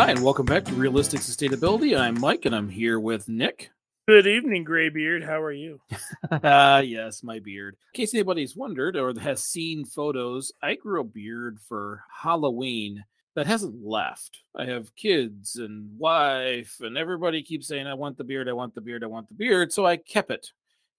[0.00, 1.94] Hi, and welcome back to Realistic Sustainability.
[1.94, 3.70] I'm Mike, and I'm here with Nick.
[4.08, 5.22] Good evening, Graybeard.
[5.22, 5.78] How are you?
[6.42, 7.76] Ah, yes, my beard.
[7.92, 13.46] In case anybody's wondered or has seen photos, I grew a beard for Halloween that
[13.46, 14.38] hasn't left.
[14.56, 18.74] I have kids and wife, and everybody keeps saying, I want the beard, I want
[18.74, 19.70] the beard, I want the beard.
[19.70, 20.46] So I kept it,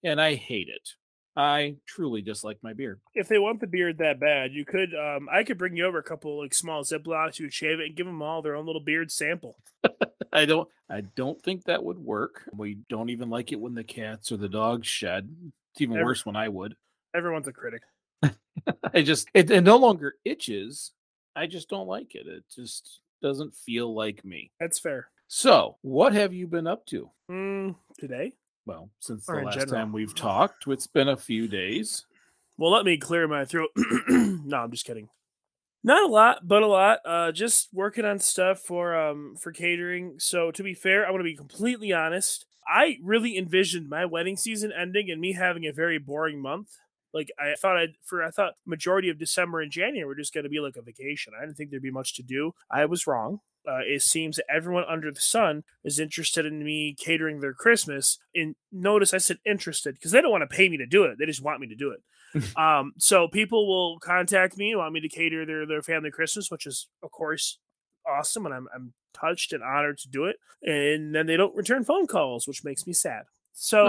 [0.04, 0.90] and I hate it.
[1.34, 3.00] I truly dislike my beard.
[3.14, 4.94] If they want the beard that bad, you could.
[4.94, 7.38] Um, I could bring you over a couple like small ziplocs.
[7.38, 9.56] You shave it and give them all their own little beard sample.
[10.32, 10.68] I don't.
[10.90, 12.42] I don't think that would work.
[12.54, 15.34] We don't even like it when the cats or the dogs shed.
[15.72, 16.76] It's even Every- worse when I would.
[17.14, 17.82] Everyone's a critic.
[18.94, 20.92] I just it, it no longer itches.
[21.34, 22.26] I just don't like it.
[22.26, 24.50] It just doesn't feel like me.
[24.60, 25.08] That's fair.
[25.28, 27.10] So, what have you been up to?
[27.30, 28.34] Mm, today?
[28.66, 29.72] Well, since the last general?
[29.72, 32.06] time we've talked, it's been a few days.
[32.58, 33.70] Well, let me clear my throat.
[34.08, 35.08] no, I'm just kidding.
[35.84, 36.98] Not a lot, but a lot.
[37.04, 40.14] Uh, just working on stuff for um for catering.
[40.18, 42.46] So to be fair, I want to be completely honest.
[42.66, 46.68] I really envisioned my wedding season ending and me having a very boring month.
[47.12, 50.44] Like I thought I'd for I thought majority of December and January were just going
[50.44, 51.32] to be like a vacation.
[51.36, 52.52] I didn't think there'd be much to do.
[52.70, 53.40] I was wrong.
[53.66, 58.18] Uh, it seems that everyone under the sun is interested in me catering their Christmas.
[58.34, 61.18] And notice I said interested because they don't want to pay me to do it.
[61.18, 62.02] They just want me to do it.
[62.56, 66.66] um, so people will contact me, want me to cater their their family Christmas, which
[66.66, 67.58] is of course
[68.08, 70.36] awesome, and I'm I'm touched and honored to do it.
[70.62, 73.24] And then they don't return phone calls, which makes me sad.
[73.52, 73.86] So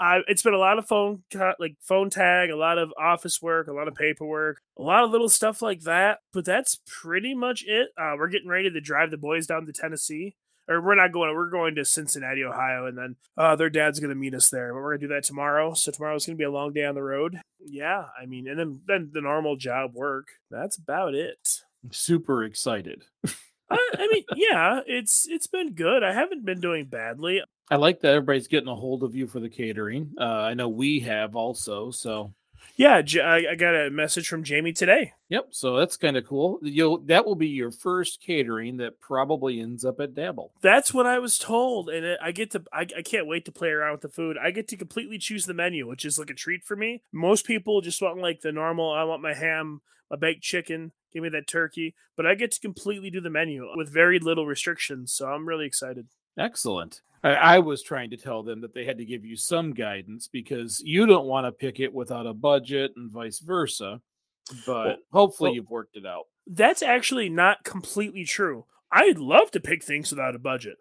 [0.00, 1.22] I, it's been a lot of phone
[1.58, 5.10] like phone tag, a lot of office work, a lot of paperwork, a lot of
[5.10, 6.18] little stuff like that.
[6.32, 7.88] But that's pretty much it.
[7.98, 10.36] Uh, we're getting ready to drive the boys down to Tennessee.
[10.66, 11.34] Or we're not going.
[11.34, 14.72] We're going to Cincinnati, Ohio, and then uh, their dad's going to meet us there.
[14.72, 15.74] But we're going to do that tomorrow.
[15.74, 17.38] So tomorrow's going to be a long day on the road.
[17.60, 20.28] Yeah, I mean, and then then the normal job work.
[20.50, 21.60] That's about it.
[21.84, 23.04] I'm super excited.
[23.70, 26.02] I, I mean, yeah, it's it's been good.
[26.02, 27.42] I haven't been doing badly.
[27.70, 30.12] I like that everybody's getting a hold of you for the catering.
[30.18, 31.90] Uh, I know we have also.
[31.90, 32.34] So,
[32.76, 35.12] Yeah, I, got a message from Jamie today.
[35.28, 35.48] yep.
[35.50, 36.58] So that's kind of cool.
[36.62, 40.52] You'll that will be your first catering that probably ends up at Dabble.
[40.60, 42.64] That's what I was told, and I get to.
[42.72, 44.36] I, I can't wait to play around with the food.
[44.36, 47.02] I get to completely choose the menu, which is like a treat for me.
[47.12, 48.92] Most people just want like the normal.
[48.92, 49.80] I want my ham,
[50.10, 50.92] my baked chicken.
[51.12, 54.46] Give me that turkey, but I get to completely do the menu with very little
[54.46, 55.12] restrictions.
[55.12, 56.08] So I'm really excited.
[56.36, 57.02] Excellent.
[57.24, 60.28] I, I was trying to tell them that they had to give you some guidance
[60.28, 64.00] because you don't want to pick it without a budget and vice versa.
[64.66, 66.24] But Well- hopefully well- you've worked it out.
[66.46, 68.66] That's actually not completely true.
[68.94, 70.76] I'd love to pick things without a budget.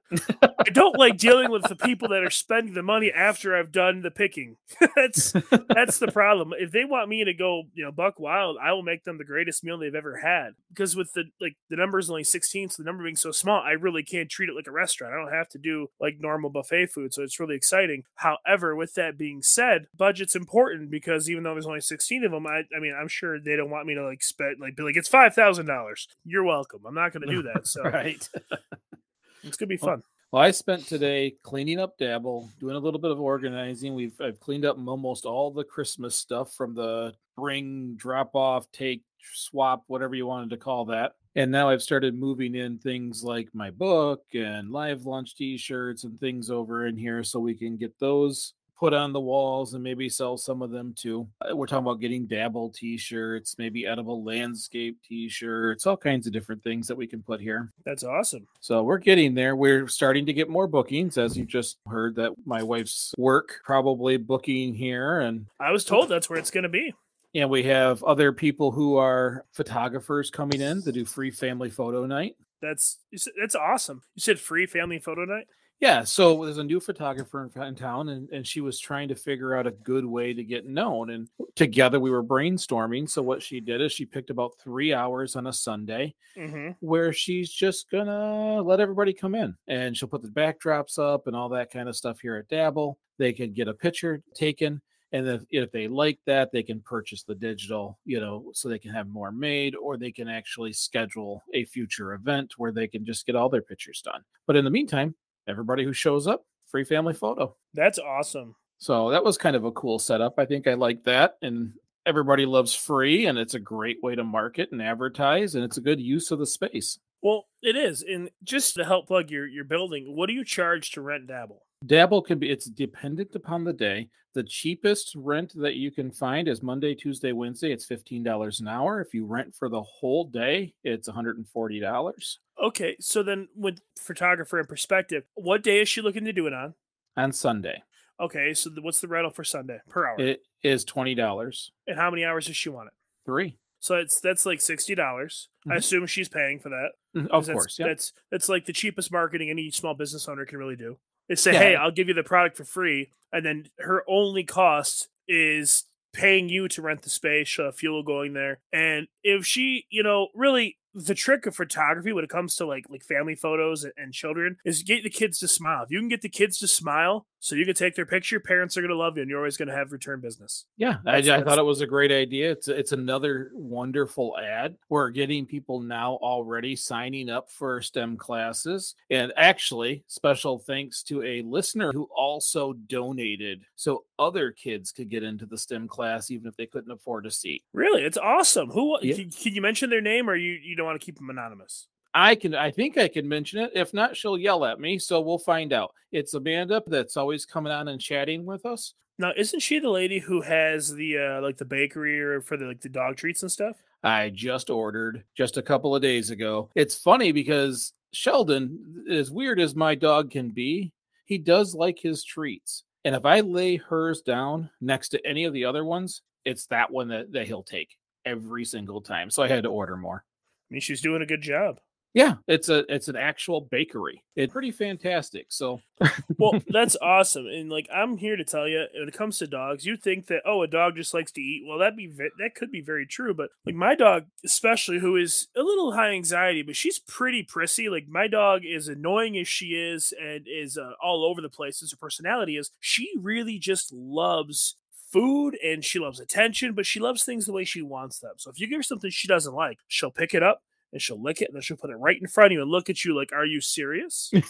[0.59, 4.01] I don't like dealing with the people that are spending the money after I've done
[4.01, 4.57] the picking.
[4.95, 5.33] that's
[5.67, 6.53] that's the problem.
[6.55, 9.23] If they want me to go, you know, buck wild, I will make them the
[9.23, 10.51] greatest meal they've ever had.
[10.69, 13.59] Because with the like the number is only 16, so the number being so small,
[13.59, 15.15] I really can't treat it like a restaurant.
[15.15, 18.03] I don't have to do like normal buffet food, so it's really exciting.
[18.17, 22.45] However, with that being said, budget's important because even though there's only 16 of them,
[22.45, 24.97] I, I mean, I'm sure they don't want me to like spend like be like
[24.97, 26.07] it's five thousand dollars.
[26.23, 26.81] You're welcome.
[26.87, 27.53] I'm not going to do that.
[27.73, 28.02] So right.
[29.43, 30.03] it's gonna be fun.
[30.31, 33.93] Well, I spent today cleaning up Dabble, doing a little bit of organizing.
[33.93, 39.03] We've I've cleaned up almost all the Christmas stuff from the bring, drop off, take,
[39.33, 41.13] swap, whatever you wanted to call that.
[41.35, 46.19] And now I've started moving in things like my book and live lunch t-shirts and
[46.19, 48.53] things over in here so we can get those
[48.83, 51.25] put on the walls and maybe sell some of them too.
[51.39, 56.61] Uh, We're talking about getting dabble t-shirts, maybe edible landscape t-shirts, all kinds of different
[56.65, 57.69] things that we can put here.
[57.85, 58.45] That's awesome.
[58.59, 59.55] So we're getting there.
[59.55, 64.17] We're starting to get more bookings, as you just heard that my wife's work probably
[64.17, 66.93] booking here, and I was told that's where it's gonna be.
[67.33, 72.05] and we have other people who are photographers coming in to do free family photo
[72.05, 72.35] night.
[72.61, 72.99] That's
[73.39, 74.01] that's awesome.
[74.15, 75.47] You said free family photo night.
[75.83, 79.15] Yeah, so there's a new photographer in, in town, and, and she was trying to
[79.15, 81.09] figure out a good way to get known.
[81.09, 81.27] And
[81.57, 83.09] together we were brainstorming.
[83.09, 86.71] So what she did is she picked about three hours on a Sunday Mm-hmm.
[86.79, 91.35] where she's just gonna let everybody come in and she'll put the backdrops up and
[91.35, 92.97] all that kind of stuff here at Dabble.
[93.19, 94.81] They can get a picture taken
[95.11, 98.79] And if, if they like that, they can purchase the digital, you know, so they
[98.79, 103.05] can have more made, or they can actually schedule a future event where they can
[103.05, 104.23] just get all their pictures done.
[104.47, 105.13] But in the meantime,
[105.47, 107.55] everybody who shows up, free family photo.
[107.73, 108.55] That's awesome.
[108.77, 110.35] So that was kind of a cool setup.
[110.37, 111.37] I think I like that.
[111.41, 111.73] And
[112.05, 115.81] everybody loves free, and it's a great way to market and advertise, and it's a
[115.81, 116.99] good use of the space.
[117.21, 118.01] Well, it is.
[118.01, 121.61] And just to help plug your, your building, what do you charge to rent Dabble?
[121.85, 124.09] Dabble can be it's dependent upon the day.
[124.33, 127.71] The cheapest rent that you can find is Monday, Tuesday, Wednesday.
[127.71, 129.01] It's fifteen dollars an hour.
[129.01, 132.39] If you rent for the whole day, it's one hundred and forty dollars.
[132.61, 136.53] Okay, so then with photographer in perspective, what day is she looking to do it
[136.53, 136.73] on?
[137.17, 137.83] On Sunday.
[138.19, 140.19] Okay, so the, what's the rental for Sunday per hour?
[140.19, 141.71] It is twenty dollars.
[141.85, 142.93] And how many hours does she want it?
[143.25, 143.57] Three.
[143.79, 145.49] So it's that's like sixty dollars.
[145.61, 145.73] Mm-hmm.
[145.73, 146.91] I assume she's paying for that.
[147.15, 147.87] Mm, of that's, course, yeah.
[147.87, 150.97] That's that's like the cheapest marketing any small business owner can really do.
[151.33, 151.59] Is say, yeah.
[151.59, 155.83] hey, I'll give you the product for free, and then her only cost is
[156.13, 160.27] paying you to rent the space, uh, fuel going there, and if she, you know,
[160.33, 164.13] really the trick of photography when it comes to like like family photos and, and,
[164.13, 165.83] children is get the kids to smile.
[165.83, 168.77] If you can get the kids to smile, so you can take their picture, parents
[168.77, 170.65] are going to love you, and you're always going to have return business.
[170.77, 172.51] Yeah, I, I, thought it was a great idea.
[172.51, 174.77] It's it's another wonderful ad.
[174.87, 181.23] We're getting people now already signing up for STEM classes, and actually, special thanks to
[181.23, 186.47] a listener who also donated so other kids could get into the STEM class even
[186.47, 187.63] if they couldn't afford a seat.
[187.73, 188.69] Really, it's awesome.
[188.69, 189.15] Who yeah.
[189.15, 191.87] can, can you mention their name, or you you don't want to keep them anonymous?
[192.13, 193.71] I can I think I can mention it.
[193.73, 194.99] If not, she'll yell at me.
[194.99, 195.93] So we'll find out.
[196.11, 198.93] It's Amanda that's always coming on and chatting with us.
[199.19, 202.65] Now, isn't she the lady who has the uh like the bakery or for the
[202.65, 203.77] like the dog treats and stuff?
[204.03, 206.69] I just ordered just a couple of days ago.
[206.75, 210.91] It's funny because Sheldon, as weird as my dog can be,
[211.25, 212.83] he does like his treats.
[213.05, 216.91] And if I lay hers down next to any of the other ones, it's that
[216.91, 219.29] one that, that he'll take every single time.
[219.29, 220.23] So I had to order more.
[220.25, 221.79] I mean, she's doing a good job.
[222.13, 224.23] Yeah, it's a it's an actual bakery.
[224.35, 225.47] It's pretty fantastic.
[225.49, 225.81] So,
[226.37, 227.47] well, that's awesome.
[227.47, 230.43] And like I'm here to tell you, when it comes to dogs, you think that
[230.45, 231.63] oh, a dog just likes to eat.
[231.67, 233.33] Well, that be that could be very true.
[233.33, 237.89] But like my dog, especially who is a little high anxiety, but she's pretty prissy.
[237.89, 241.81] Like my dog is annoying as she is and is uh, all over the place
[241.81, 242.69] as her personality is.
[242.79, 244.75] She really just loves
[245.11, 248.33] food and she loves attention, but she loves things the way she wants them.
[248.37, 250.61] So if you give her something she doesn't like, she'll pick it up
[250.93, 252.71] and she'll lick it and then she'll put it right in front of you and
[252.71, 254.43] look at you like, "Are you serious?" and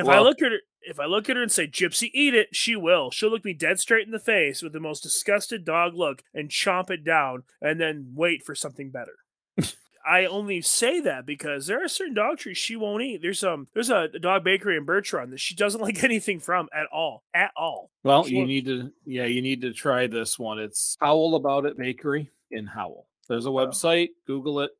[0.00, 2.34] if well, I look at her, if I look at her and say, "Gypsy, eat
[2.34, 3.10] it," she will.
[3.10, 6.50] She'll look me dead straight in the face with the most disgusted dog look and
[6.50, 9.14] chomp it down, and then wait for something better.
[10.06, 13.22] I only say that because there are certain dog treats she won't eat.
[13.22, 16.68] There's um there's a, a dog bakery in Run that she doesn't like anything from
[16.74, 17.22] at all.
[17.32, 17.90] At all.
[18.02, 20.58] Well, she you need to yeah, you need to try this one.
[20.58, 23.06] It's Howl About It Bakery in Howell.
[23.28, 24.70] There's a website, Google it,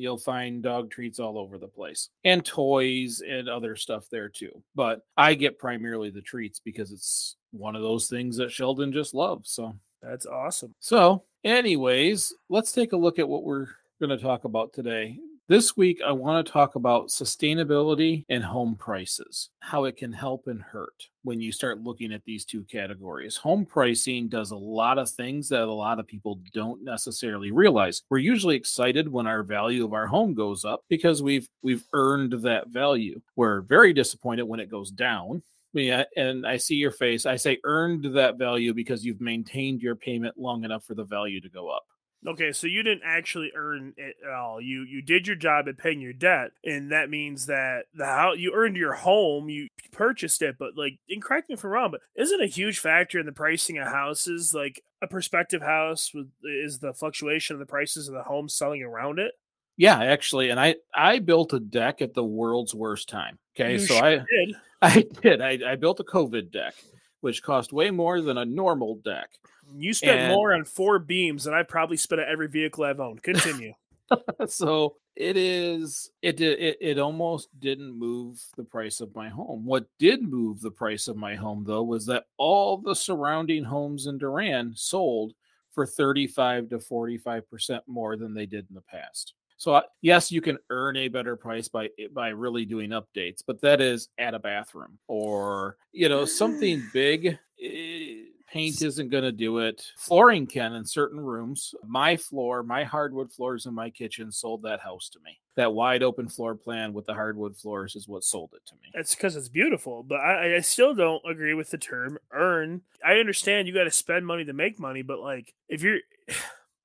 [0.00, 4.62] you'll find dog treats all over the place and toys and other stuff there too.
[4.74, 9.14] But I get primarily the treats because it's one of those things that Sheldon just
[9.14, 9.50] loves.
[9.50, 10.74] So that's awesome.
[10.80, 13.66] So, anyways, let's take a look at what we're
[14.00, 15.18] going to talk about today.
[15.50, 20.46] This week, I want to talk about sustainability and home prices, how it can help
[20.46, 23.36] and hurt when you start looking at these two categories.
[23.38, 28.02] Home pricing does a lot of things that a lot of people don't necessarily realize.
[28.10, 32.44] We're usually excited when our value of our home goes up because we've we've earned
[32.44, 33.20] that value.
[33.34, 35.42] We're very disappointed when it goes down
[35.72, 37.26] yeah, and I see your face.
[37.26, 41.40] I say earned that value because you've maintained your payment long enough for the value
[41.40, 41.84] to go up.
[42.26, 44.60] Okay, so you didn't actually earn it at all.
[44.60, 48.34] You you did your job at paying your debt, and that means that the how
[48.34, 50.56] you earned your home, you purchased it.
[50.58, 53.32] But like, and correct me if I'm wrong, but isn't a huge factor in the
[53.32, 58.14] pricing of houses like a prospective house with is the fluctuation of the prices of
[58.14, 59.32] the homes selling around it?
[59.78, 63.38] Yeah, actually, and I I built a deck at the world's worst time.
[63.56, 64.56] Okay, you so sure I did.
[64.82, 66.74] I did I, I built a COVID deck,
[67.20, 69.30] which cost way more than a normal deck.
[69.76, 70.32] You spent and...
[70.32, 73.22] more on four beams than I probably spent on every vehicle I've owned.
[73.22, 73.74] Continue.
[74.46, 79.64] so it is it it it almost didn't move the price of my home.
[79.64, 84.06] What did move the price of my home though was that all the surrounding homes
[84.06, 85.34] in Durand sold
[85.72, 89.34] for 35 to 45% more than they did in the past.
[89.60, 93.82] So yes, you can earn a better price by by really doing updates, but that
[93.82, 97.38] is add a bathroom or you know something big.
[97.62, 99.84] Eh, Paint isn't going to do it.
[99.96, 101.72] Flooring can in certain rooms.
[101.86, 105.38] My floor, my hardwood floors in my kitchen sold that house to me.
[105.54, 108.90] That wide open floor plan with the hardwood floors is what sold it to me.
[108.92, 112.80] That's because it's beautiful, but I, I still don't agree with the term earn.
[113.04, 116.00] I understand you got to spend money to make money, but like if you're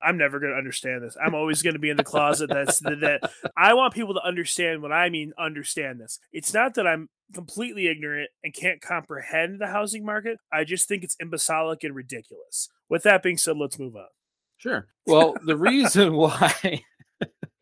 [0.02, 1.16] I'm never going to understand this.
[1.22, 2.50] I'm always going to be in the closet.
[2.50, 5.32] That's that I want people to understand what I mean.
[5.38, 6.18] Understand this.
[6.32, 10.38] It's not that I'm completely ignorant and can't comprehend the housing market.
[10.52, 12.68] I just think it's imbecilic and ridiculous.
[12.88, 14.06] With that being said, let's move on.
[14.58, 14.88] Sure.
[15.06, 16.82] Well, the reason why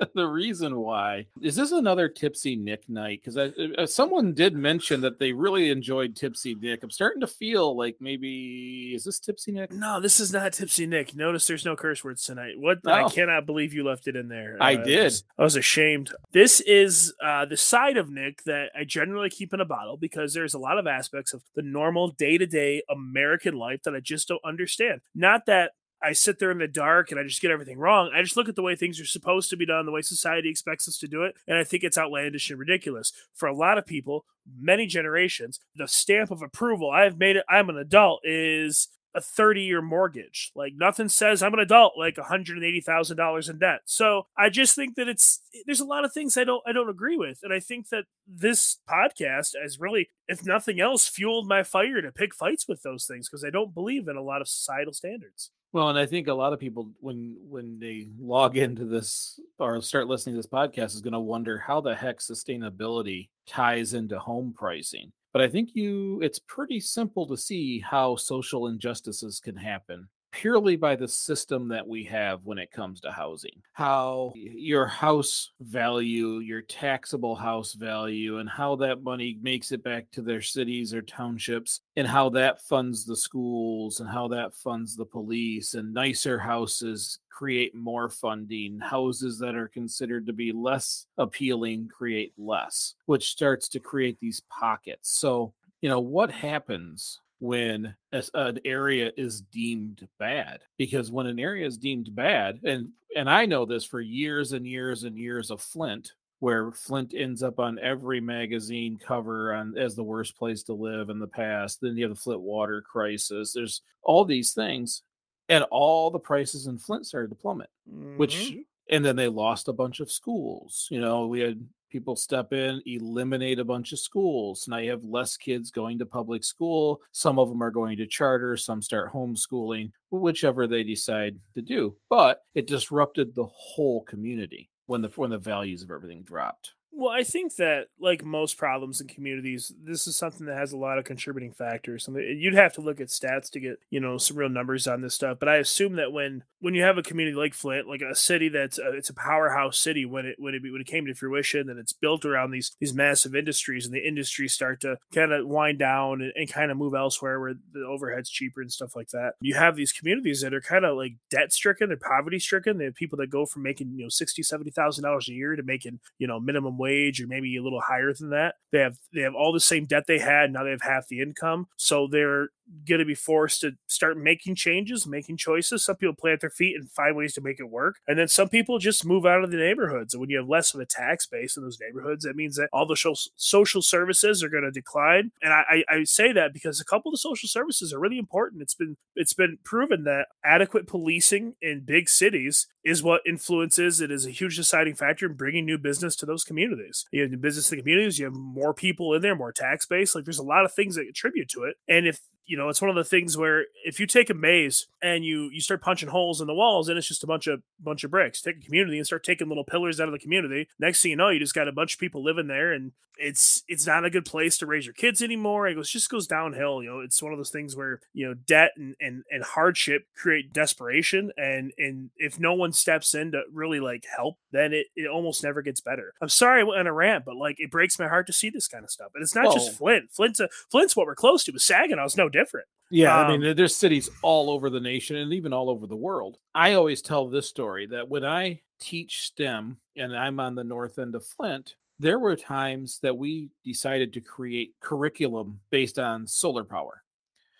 [0.14, 3.20] the reason why is this another tipsy nick night?
[3.24, 6.82] Because uh, someone did mention that they really enjoyed tipsy nick.
[6.82, 9.72] I'm starting to feel like maybe is this tipsy nick?
[9.72, 11.14] No this is not tipsy nick.
[11.14, 12.54] Notice there's no curse words tonight.
[12.56, 12.92] What no.
[12.92, 14.56] i cannot believe you left it in there.
[14.60, 15.00] I uh, did.
[15.00, 16.12] I was, I was, ashamed.
[16.32, 20.34] This is uh, the side of nick that i generally keep in a bottle because
[20.34, 24.44] there's a lot of aspects of the normal day-to-day american life that i just don't
[24.44, 25.00] understand.
[25.14, 25.72] Not that
[26.04, 28.10] I sit there in the dark and I just get everything wrong.
[28.14, 30.50] I just look at the way things are supposed to be done, the way society
[30.50, 33.12] expects us to do it, and I think it's outlandish and ridiculous.
[33.32, 34.24] For a lot of people,
[34.58, 39.62] many generations, the stamp of approval, I've made it, I'm an adult, is a 30
[39.62, 40.50] year mortgage.
[40.54, 43.80] Like nothing says I'm an adult like $180,000 in debt.
[43.84, 46.90] So I just think that it's there's a lot of things I don't I don't
[46.90, 51.62] agree with and I think that this podcast has really if nothing else fueled my
[51.62, 54.48] fire to pick fights with those things because I don't believe in a lot of
[54.48, 55.50] societal standards.
[55.74, 59.82] Well, and I think a lot of people when when they log into this or
[59.82, 64.20] start listening to this podcast is going to wonder how the heck sustainability ties into
[64.20, 65.10] home pricing.
[65.32, 70.74] But I think you it's pretty simple to see how social injustices can happen purely
[70.74, 73.62] by the system that we have when it comes to housing.
[73.72, 80.10] How your house value, your taxable house value, and how that money makes it back
[80.12, 84.96] to their cities or townships, and how that funds the schools, and how that funds
[84.96, 88.80] the police, and nicer houses create more funding.
[88.80, 94.42] Houses that are considered to be less appealing create less, which starts to create these
[94.50, 95.10] pockets.
[95.10, 101.38] So, you know, what happens when a, an area is deemed bad because when an
[101.38, 105.50] area is deemed bad and and I know this for years and years and years
[105.50, 110.62] of Flint where Flint ends up on every magazine cover on as the worst place
[110.64, 114.54] to live in the past then you have the Flint water crisis there's all these
[114.54, 115.02] things
[115.50, 118.16] and all the prices in Flint started to plummet mm-hmm.
[118.16, 118.54] which
[118.90, 121.62] and then they lost a bunch of schools you know we had
[121.94, 124.66] people step in, eliminate a bunch of schools.
[124.66, 127.00] Now you have less kids going to public school.
[127.12, 131.94] Some of them are going to charter, some start homeschooling, whichever they decide to do.
[132.10, 136.72] But it disrupted the whole community when the when the values of everything dropped.
[136.96, 140.76] Well, I think that like most problems in communities, this is something that has a
[140.76, 142.06] lot of contributing factors.
[142.06, 145.00] And you'd have to look at stats to get you know some real numbers on
[145.00, 145.38] this stuff.
[145.40, 148.48] But I assume that when when you have a community like Flint, like a city
[148.48, 151.68] that's a, it's a powerhouse city when it when it when it came to fruition,
[151.68, 155.48] and it's built around these these massive industries, and the industries start to kind of
[155.48, 159.08] wind down and, and kind of move elsewhere where the overhead's cheaper and stuff like
[159.08, 159.32] that.
[159.40, 162.78] You have these communities that are kind of like debt stricken, they're poverty stricken.
[162.78, 165.56] They have people that go from making you know sixty seventy thousand dollars a year
[165.56, 168.54] to making you know minimum wage or maybe a little higher than that.
[168.72, 170.52] They have they have all the same debt they had.
[170.52, 171.68] Now they have half the income.
[171.76, 172.48] So they're
[172.88, 175.84] going to be forced to start making changes, making choices.
[175.84, 177.96] Some people plant their feet and find ways to make it work.
[178.08, 180.14] And then some people just move out of the neighborhoods.
[180.14, 182.68] And when you have less of a tax base in those neighborhoods, that means that
[182.72, 182.96] all the
[183.36, 185.32] social services are going to decline.
[185.42, 188.62] And I, I, say that because a couple of the social services are really important.
[188.62, 194.00] It's been it's been proven that adequate policing in big cities is what influences.
[194.00, 196.73] It is a huge deciding factor in bringing new business to those communities.
[197.12, 198.18] You have new business in the communities.
[198.18, 200.14] You have more people in there, more tax base.
[200.14, 201.76] Like there's a lot of things that contribute to it.
[201.88, 204.86] And if you know, it's one of the things where if you take a maze
[205.02, 207.62] and you you start punching holes in the walls, and it's just a bunch of
[207.80, 208.42] bunch of bricks.
[208.42, 210.68] Take a community and start taking little pillars out of the community.
[210.78, 213.62] Next thing you know, you just got a bunch of people living there, and it's
[213.68, 215.66] it's not a good place to raise your kids anymore.
[215.68, 216.82] It goes just goes downhill.
[216.82, 220.06] You know, it's one of those things where you know debt and and, and hardship
[220.16, 224.86] create desperation, and and if no one steps in to really like help, then it
[224.96, 226.14] it almost never gets better.
[226.20, 228.50] I'm sorry I went on a rant, but like it breaks my heart to see
[228.50, 229.12] this kind of stuff.
[229.14, 229.54] And it's not Whoa.
[229.54, 230.10] just Flint.
[230.10, 232.66] Flint's a, Flint's what we're close to, but Saginaw's no different.
[232.90, 235.96] Yeah, um, I mean, there's cities all over the nation and even all over the
[235.96, 236.38] world.
[236.54, 240.98] I always tell this story that when I teach STEM and I'm on the north
[240.98, 246.64] end of Flint, there were times that we decided to create curriculum based on solar
[246.64, 247.02] power.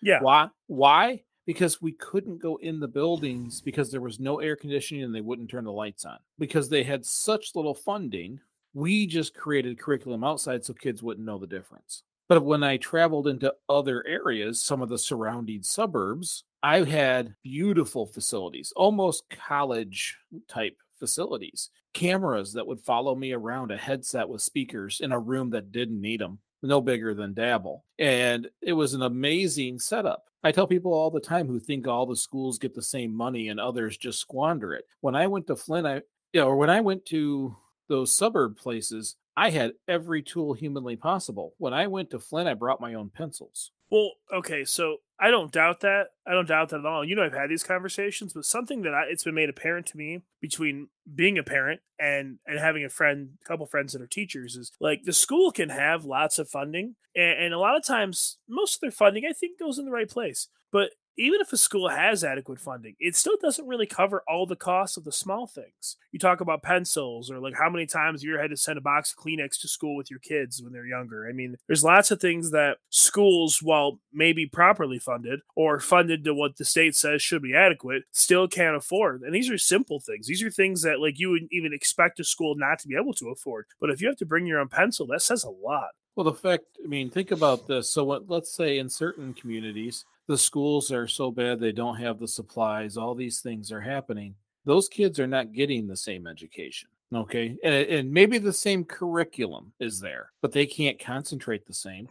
[0.01, 0.19] Yeah.
[0.21, 0.49] Why?
[0.67, 1.23] Why?
[1.45, 5.21] Because we couldn't go in the buildings because there was no air conditioning and they
[5.21, 8.39] wouldn't turn the lights on because they had such little funding.
[8.73, 12.03] We just created curriculum outside so kids wouldn't know the difference.
[12.27, 18.07] But when I traveled into other areas, some of the surrounding suburbs, I had beautiful
[18.07, 20.17] facilities, almost college
[20.47, 25.51] type facilities, cameras that would follow me around, a headset with speakers in a room
[25.51, 27.83] that didn't need them, no bigger than Dabble.
[27.99, 30.23] And it was an amazing setup.
[30.43, 33.49] I tell people all the time who think all the schools get the same money
[33.49, 34.85] and others just squander it.
[35.01, 36.01] When I went to Flint, I,
[36.33, 37.55] you know, or when I went to
[37.87, 41.53] those suburb places, I had every tool humanly possible.
[41.57, 43.71] When I went to Flint, I brought my own pencils.
[43.91, 46.07] Well, okay, so I don't doubt that.
[46.25, 47.05] I don't doubt that at all.
[47.05, 49.97] You know, I've had these conversations, but something that I, it's been made apparent to
[49.97, 54.07] me between being a parent and and having a friend, a couple friends that are
[54.07, 57.85] teachers, is like the school can have lots of funding, and, and a lot of
[57.85, 60.47] times, most of their funding I think goes in the right place.
[60.71, 64.55] But even if a school has adequate funding, it still doesn't really cover all the
[64.55, 65.97] costs of the small things.
[66.11, 69.13] You talk about pencils or like how many times you had to send a box
[69.13, 71.27] of Kleenex to school with your kids when they're younger.
[71.27, 76.33] I mean, there's lots of things that schools, while maybe properly funded or funded to
[76.33, 79.21] what the state says should be adequate, still can't afford.
[79.21, 80.27] And these are simple things.
[80.27, 83.13] These are things that like you wouldn't even expect a school not to be able
[83.13, 83.65] to afford.
[83.79, 85.89] But if you have to bring your own pencil, that says a lot.
[86.15, 87.89] Well, the fact, I mean, think about this.
[87.89, 92.19] So, what, let's say in certain communities, the schools are so bad they don't have
[92.19, 94.35] the supplies, all these things are happening.
[94.63, 96.89] Those kids are not getting the same education.
[97.13, 97.55] Okay.
[97.63, 102.09] And, and maybe the same curriculum is there, but they can't concentrate the same.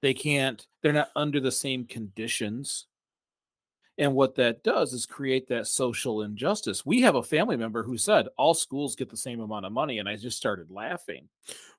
[0.00, 2.86] They can't, they're not under the same conditions.
[3.98, 6.84] And what that does is create that social injustice.
[6.84, 9.98] We have a family member who said all schools get the same amount of money.
[9.98, 11.28] And I just started laughing.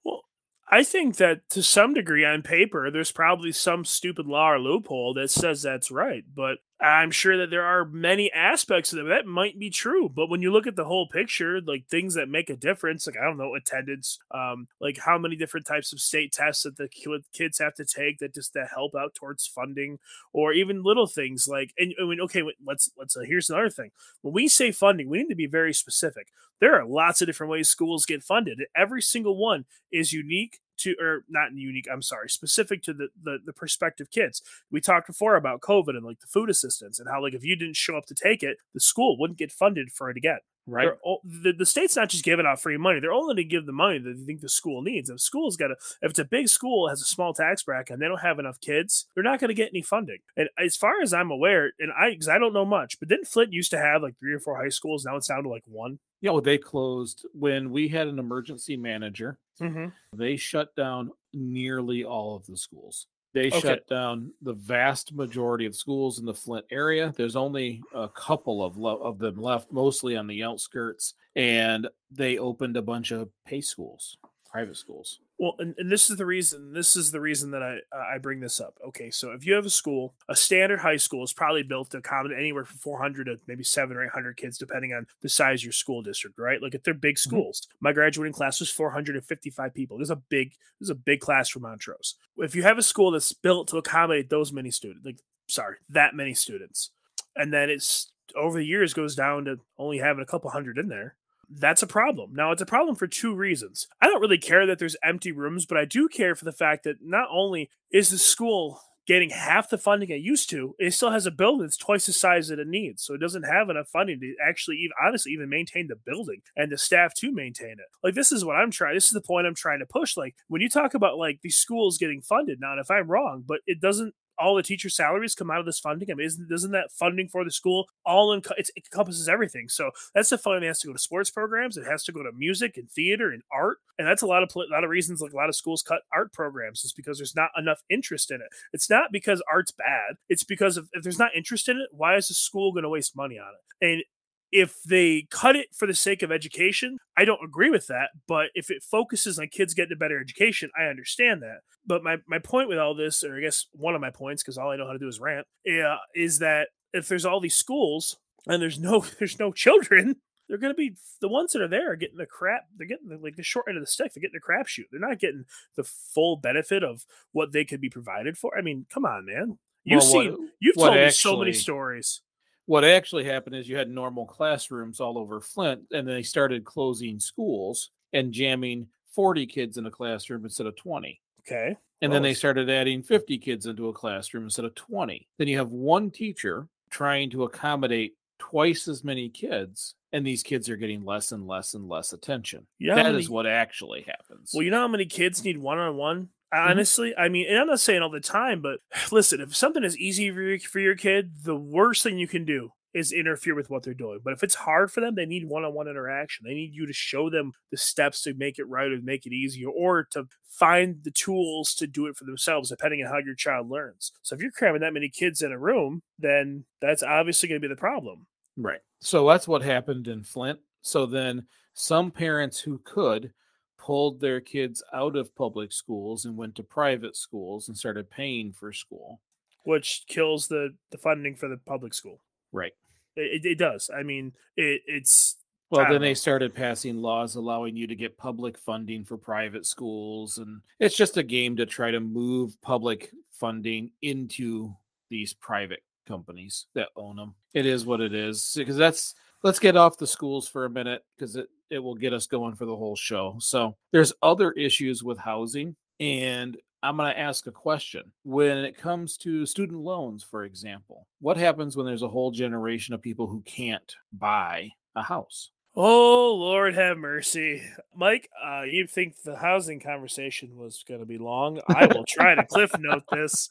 [0.03, 0.23] Well,
[0.69, 5.13] I think that to some degree on paper, there's probably some stupid law or loophole
[5.13, 6.25] that says that's right.
[6.36, 10.10] But I'm sure that there are many aspects of that that might be true.
[10.10, 13.15] But when you look at the whole picture, like things that make a difference, like
[13.19, 16.88] I don't know, attendance, um, like how many different types of state tests that the
[17.34, 19.98] kids have to take that just that help out towards funding,
[20.34, 23.89] or even little things like, and I mean, okay, let's let's uh, here's another thing.
[24.22, 26.27] When we say funding, we need to be very specific.
[26.60, 28.62] There are lots of different ways schools get funded.
[28.75, 33.38] Every single one is unique to or not unique i'm sorry specific to the, the
[33.46, 34.41] the prospective kids.
[34.72, 37.55] We talked before about covid and like the food assistance and how like if you
[37.55, 40.89] didn't show up to take it the school wouldn't get funded for it again right.
[41.24, 43.00] The, the state's not just giving out free money.
[43.00, 45.09] They're only to give the money that they think the school needs.
[45.09, 48.01] If school's got a if it's a big school has a small tax bracket and
[48.01, 50.20] they don't have enough kids they're not going to get any funding.
[50.35, 53.27] And as far as i'm aware and i because i don't know much but didn't
[53.27, 55.05] flint used to have like three or four high schools?
[55.05, 56.00] Now it's down to like one?
[56.22, 59.37] Yeah well they closed when we had an emergency manager.
[59.61, 59.87] Mm-hmm.
[60.18, 63.07] They shut down nearly all of the schools.
[63.37, 63.59] They okay.
[63.59, 67.13] shut down the vast majority of schools in the Flint area.
[67.15, 72.39] There's only a couple of lo- of them left, mostly on the outskirts, and they
[72.39, 74.17] opened a bunch of pay schools,
[74.57, 75.20] private schools.
[75.37, 76.74] Well, and, and this is the reason.
[76.74, 78.75] This is the reason that I I bring this up.
[78.87, 81.98] Okay, so if you have a school, a standard high school is probably built to
[81.98, 85.65] accommodate anywhere from 400 to maybe seven or 800 kids, depending on the size of
[85.65, 86.39] your school district.
[86.39, 86.59] Right?
[86.59, 87.29] Like if they're big mm-hmm.
[87.29, 87.77] schools, mm-hmm.
[87.81, 89.98] my graduating class was 455 people.
[89.98, 92.15] There's a big there's a big class for Montrose.
[92.37, 96.15] If you have a school that's built to accommodate those many students, like sorry, that
[96.15, 96.89] many students,
[97.35, 100.87] and then it's over the years goes down to only having a couple hundred in
[100.87, 101.15] there
[101.50, 102.33] that's a problem.
[102.33, 103.88] Now, it's a problem for two reasons.
[104.01, 106.83] I don't really care that there's empty rooms, but I do care for the fact
[106.83, 111.12] that not only is the school getting half the funding it used to, it still
[111.12, 113.01] has a building that's twice the size that it needs.
[113.01, 116.70] So it doesn't have enough funding to actually even honestly even maintain the building and
[116.70, 117.88] the staff to maintain it.
[118.03, 118.96] Like this is what I'm trying.
[118.96, 120.18] This is the point I'm trying to push.
[120.18, 123.46] Like when you talk about like these schools getting funded now, and if I'm wrong,
[123.48, 126.09] but it doesn't all the teacher salaries come out of this funding?
[126.11, 129.69] I mean, isn't doesn't that funding for the school all it encompasses everything?
[129.69, 131.77] So that's the funding that has to go to sports programs.
[131.77, 134.50] It has to go to music and theater and art, and that's a lot of
[134.55, 135.21] a lot of reasons.
[135.21, 138.37] Like a lot of schools cut art programs is because there's not enough interest in
[138.37, 138.50] it.
[138.73, 140.17] It's not because art's bad.
[140.29, 142.89] It's because if, if there's not interest in it, why is the school going to
[142.89, 143.85] waste money on it?
[143.85, 144.03] And
[144.51, 148.10] if they cut it for the sake of education, I don't agree with that.
[148.27, 151.60] But if it focuses on kids getting a better education, I understand that.
[151.86, 154.57] But my, my point with all this, or I guess one of my points, because
[154.57, 157.55] all I know how to do is rant, uh, is that if there's all these
[157.55, 160.16] schools and there's no there's no children,
[160.48, 162.64] they're going to be the ones that are there are getting the crap.
[162.77, 164.14] They're getting the, like the short end of the stick.
[164.14, 164.86] They're getting the crapshoot.
[164.92, 168.57] They're not getting the full benefit of what they could be provided for.
[168.57, 169.57] I mean, come on, man.
[169.83, 172.22] You've well, seen, you've told actually, me so many stories
[172.68, 177.20] what actually happened is you had normal classrooms all over Flint, and they started closing
[177.20, 181.20] schools and jamming 40 kids in a classroom instead of 20.
[181.42, 181.75] Okay.
[182.01, 185.27] And well, then they started adding 50 kids into a classroom instead of 20.
[185.40, 190.70] Then you have one teacher trying to accommodate twice as many kids, and these kids
[190.70, 192.68] are getting less and less and less attention.
[192.80, 194.51] Yeah, that many, is what actually happens.
[194.53, 196.30] Well, you know how many kids need one on one.
[196.53, 197.22] Honestly, mm-hmm.
[197.22, 198.79] I mean, and I'm not saying all the time, but
[199.12, 202.46] listen, if something is easy for your, for your kid, the worst thing you can
[202.46, 204.20] do is interfere with what they're doing.
[204.24, 206.46] But if it's hard for them, they need one-on-one interaction.
[206.46, 209.33] They need you to show them the steps to make it right or make it
[209.33, 213.36] easier, or to find the tools to do it for themselves, depending on how your
[213.36, 214.12] child learns.
[214.24, 217.68] So if you're cramming that many kids in a room, then that's obviously going to
[217.68, 218.25] be the problem.
[218.57, 218.79] Right.
[219.00, 220.60] So that's what happened in Flint.
[220.81, 223.31] So then some parents who could
[223.77, 228.53] pulled their kids out of public schools and went to private schools and started paying
[228.53, 229.22] for school.
[229.63, 232.22] Which kills the the funding for the public school.
[232.51, 232.74] Right.
[233.16, 233.90] It, it does.
[233.96, 235.37] I mean it, it's
[235.70, 236.00] well then know.
[236.00, 240.96] they started passing laws allowing you to get public funding for private schools and it's
[240.96, 244.74] just a game to try to move public funding into
[245.09, 249.13] these private companies that own them it is what it is because that's
[249.44, 252.56] let's get off the schools for a minute because it it will get us going
[252.56, 253.38] for the whole show.
[253.40, 258.12] So there's other issues with housing, and I'm going to ask a question.
[258.24, 262.94] When it comes to student loans, for example, what happens when there's a whole generation
[262.94, 265.51] of people who can't buy a house?
[265.75, 267.62] Oh, Lord have mercy.
[267.96, 271.62] Mike, uh, you think the housing conversation was going to be long?
[271.68, 273.48] I will try to cliff note this.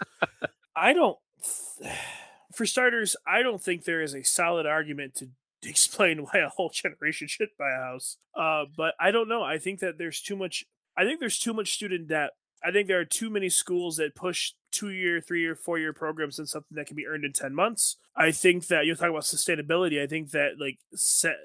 [0.74, 1.16] I don't,
[2.52, 5.28] for starters, I don't think there is a solid argument to
[5.70, 8.16] explain why a whole generation should buy a house.
[8.34, 9.42] Uh, but I don't know.
[9.42, 10.64] I think that there's too much.
[10.96, 12.30] I think there's too much student debt.
[12.64, 15.92] I think there are too many schools that push two year, three year, four year
[15.92, 17.96] programs in something that can be earned in 10 months.
[18.16, 20.02] I think that you're talking about sustainability.
[20.02, 20.78] I think that like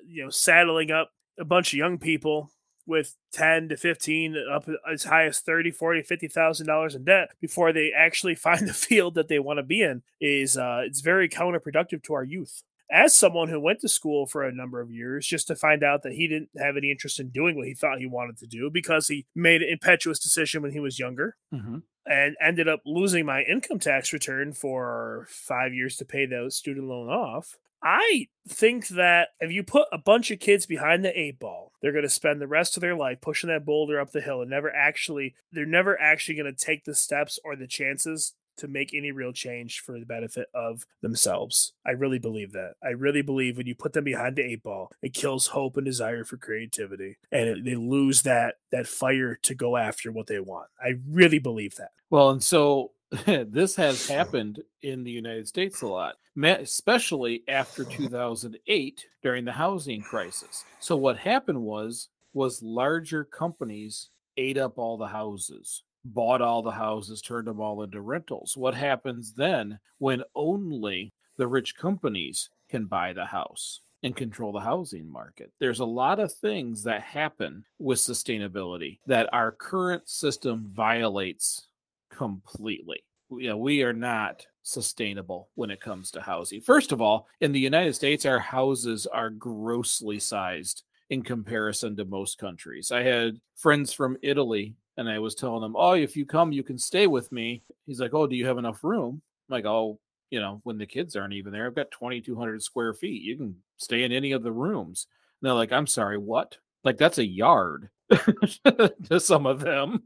[0.08, 2.52] you know, saddling up a bunch of young people
[2.88, 7.72] with 10 to 15 up as high as 30 40 50,000 dollars in debt before
[7.72, 11.30] they actually find the field that they want to be in is uh it's very
[11.30, 15.26] counterproductive to our youth as someone who went to school for a number of years
[15.26, 18.00] just to find out that he didn't have any interest in doing what he thought
[18.00, 21.78] he wanted to do because he made an impetuous decision when he was younger mm-hmm.
[22.06, 26.88] and ended up losing my income tax return for five years to pay the student
[26.88, 27.58] loan off.
[27.84, 31.92] I think that if you put a bunch of kids behind the eight ball, they're
[31.92, 34.52] going to spend the rest of their life pushing that boulder up the hill and
[34.52, 38.94] never actually, they're never actually going to take the steps or the chances to make
[38.94, 41.74] any real change for the benefit of themselves.
[41.86, 42.74] I really believe that.
[42.84, 45.86] I really believe when you put them behind the eight ball, it kills hope and
[45.86, 50.40] desire for creativity, and it, they lose that that fire to go after what they
[50.40, 50.68] want.
[50.82, 51.92] I really believe that.
[52.10, 52.92] Well, and so
[53.26, 57.98] this has happened in the United States a lot, especially after uh-huh.
[57.98, 60.64] 2008 during the housing crisis.
[60.80, 66.72] So what happened was was larger companies ate up all the houses bought all the
[66.72, 68.58] houses, turned them all into rentals.
[68.58, 74.60] What happens then when only the rich companies can buy the house and control the
[74.60, 75.52] housing market?
[75.60, 81.68] There's a lot of things that happen with sustainability that our current system violates
[82.10, 83.04] completely.
[83.30, 86.62] You uh, know, we are not sustainable when it comes to housing.
[86.62, 92.06] First of all, in the United States, our houses are grossly sized in comparison to
[92.06, 92.92] most countries.
[92.92, 96.64] I had friends from Italy and I was telling him, "Oh, if you come, you
[96.64, 100.00] can stay with me." He's like, "Oh, do you have enough room?" I'm like, "Oh,
[100.30, 103.22] you know, when the kids aren't even there, I've got 2,200 square feet.
[103.22, 105.08] You can stay in any of the rooms."
[105.42, 110.04] And they're like, "I'm sorry, what?" Like that's a yard to some of them,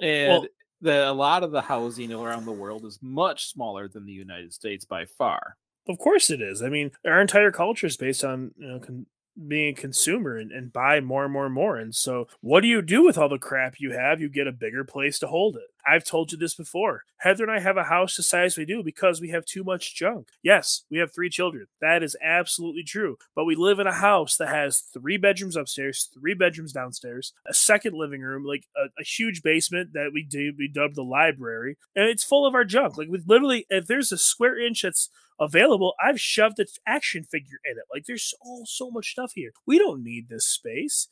[0.00, 0.28] and.
[0.30, 0.46] Well,
[0.80, 4.52] the, a lot of the housing around the world is much smaller than the United
[4.52, 5.56] States by far.
[5.88, 6.62] Of course it is.
[6.62, 9.06] I mean, our entire culture is based on you know con-
[9.46, 11.76] being a consumer and, and buy more and more and more.
[11.76, 14.20] And so, what do you do with all the crap you have?
[14.20, 15.70] You get a bigger place to hold it.
[15.88, 17.04] I've told you this before.
[17.18, 19.94] Heather and I have a house the size we do because we have too much
[19.94, 20.28] junk.
[20.42, 21.66] Yes, we have three children.
[21.80, 23.16] That is absolutely true.
[23.34, 27.54] But we live in a house that has three bedrooms upstairs, three bedrooms downstairs, a
[27.54, 31.76] second living room, like a, a huge basement that we do we dubbed the library,
[31.96, 32.98] and it's full of our junk.
[32.98, 35.08] Like with literally, if there's a square inch that's
[35.40, 37.84] available, I've shoved an action figure in it.
[37.92, 39.52] Like there's all so much stuff here.
[39.66, 41.08] We don't need this space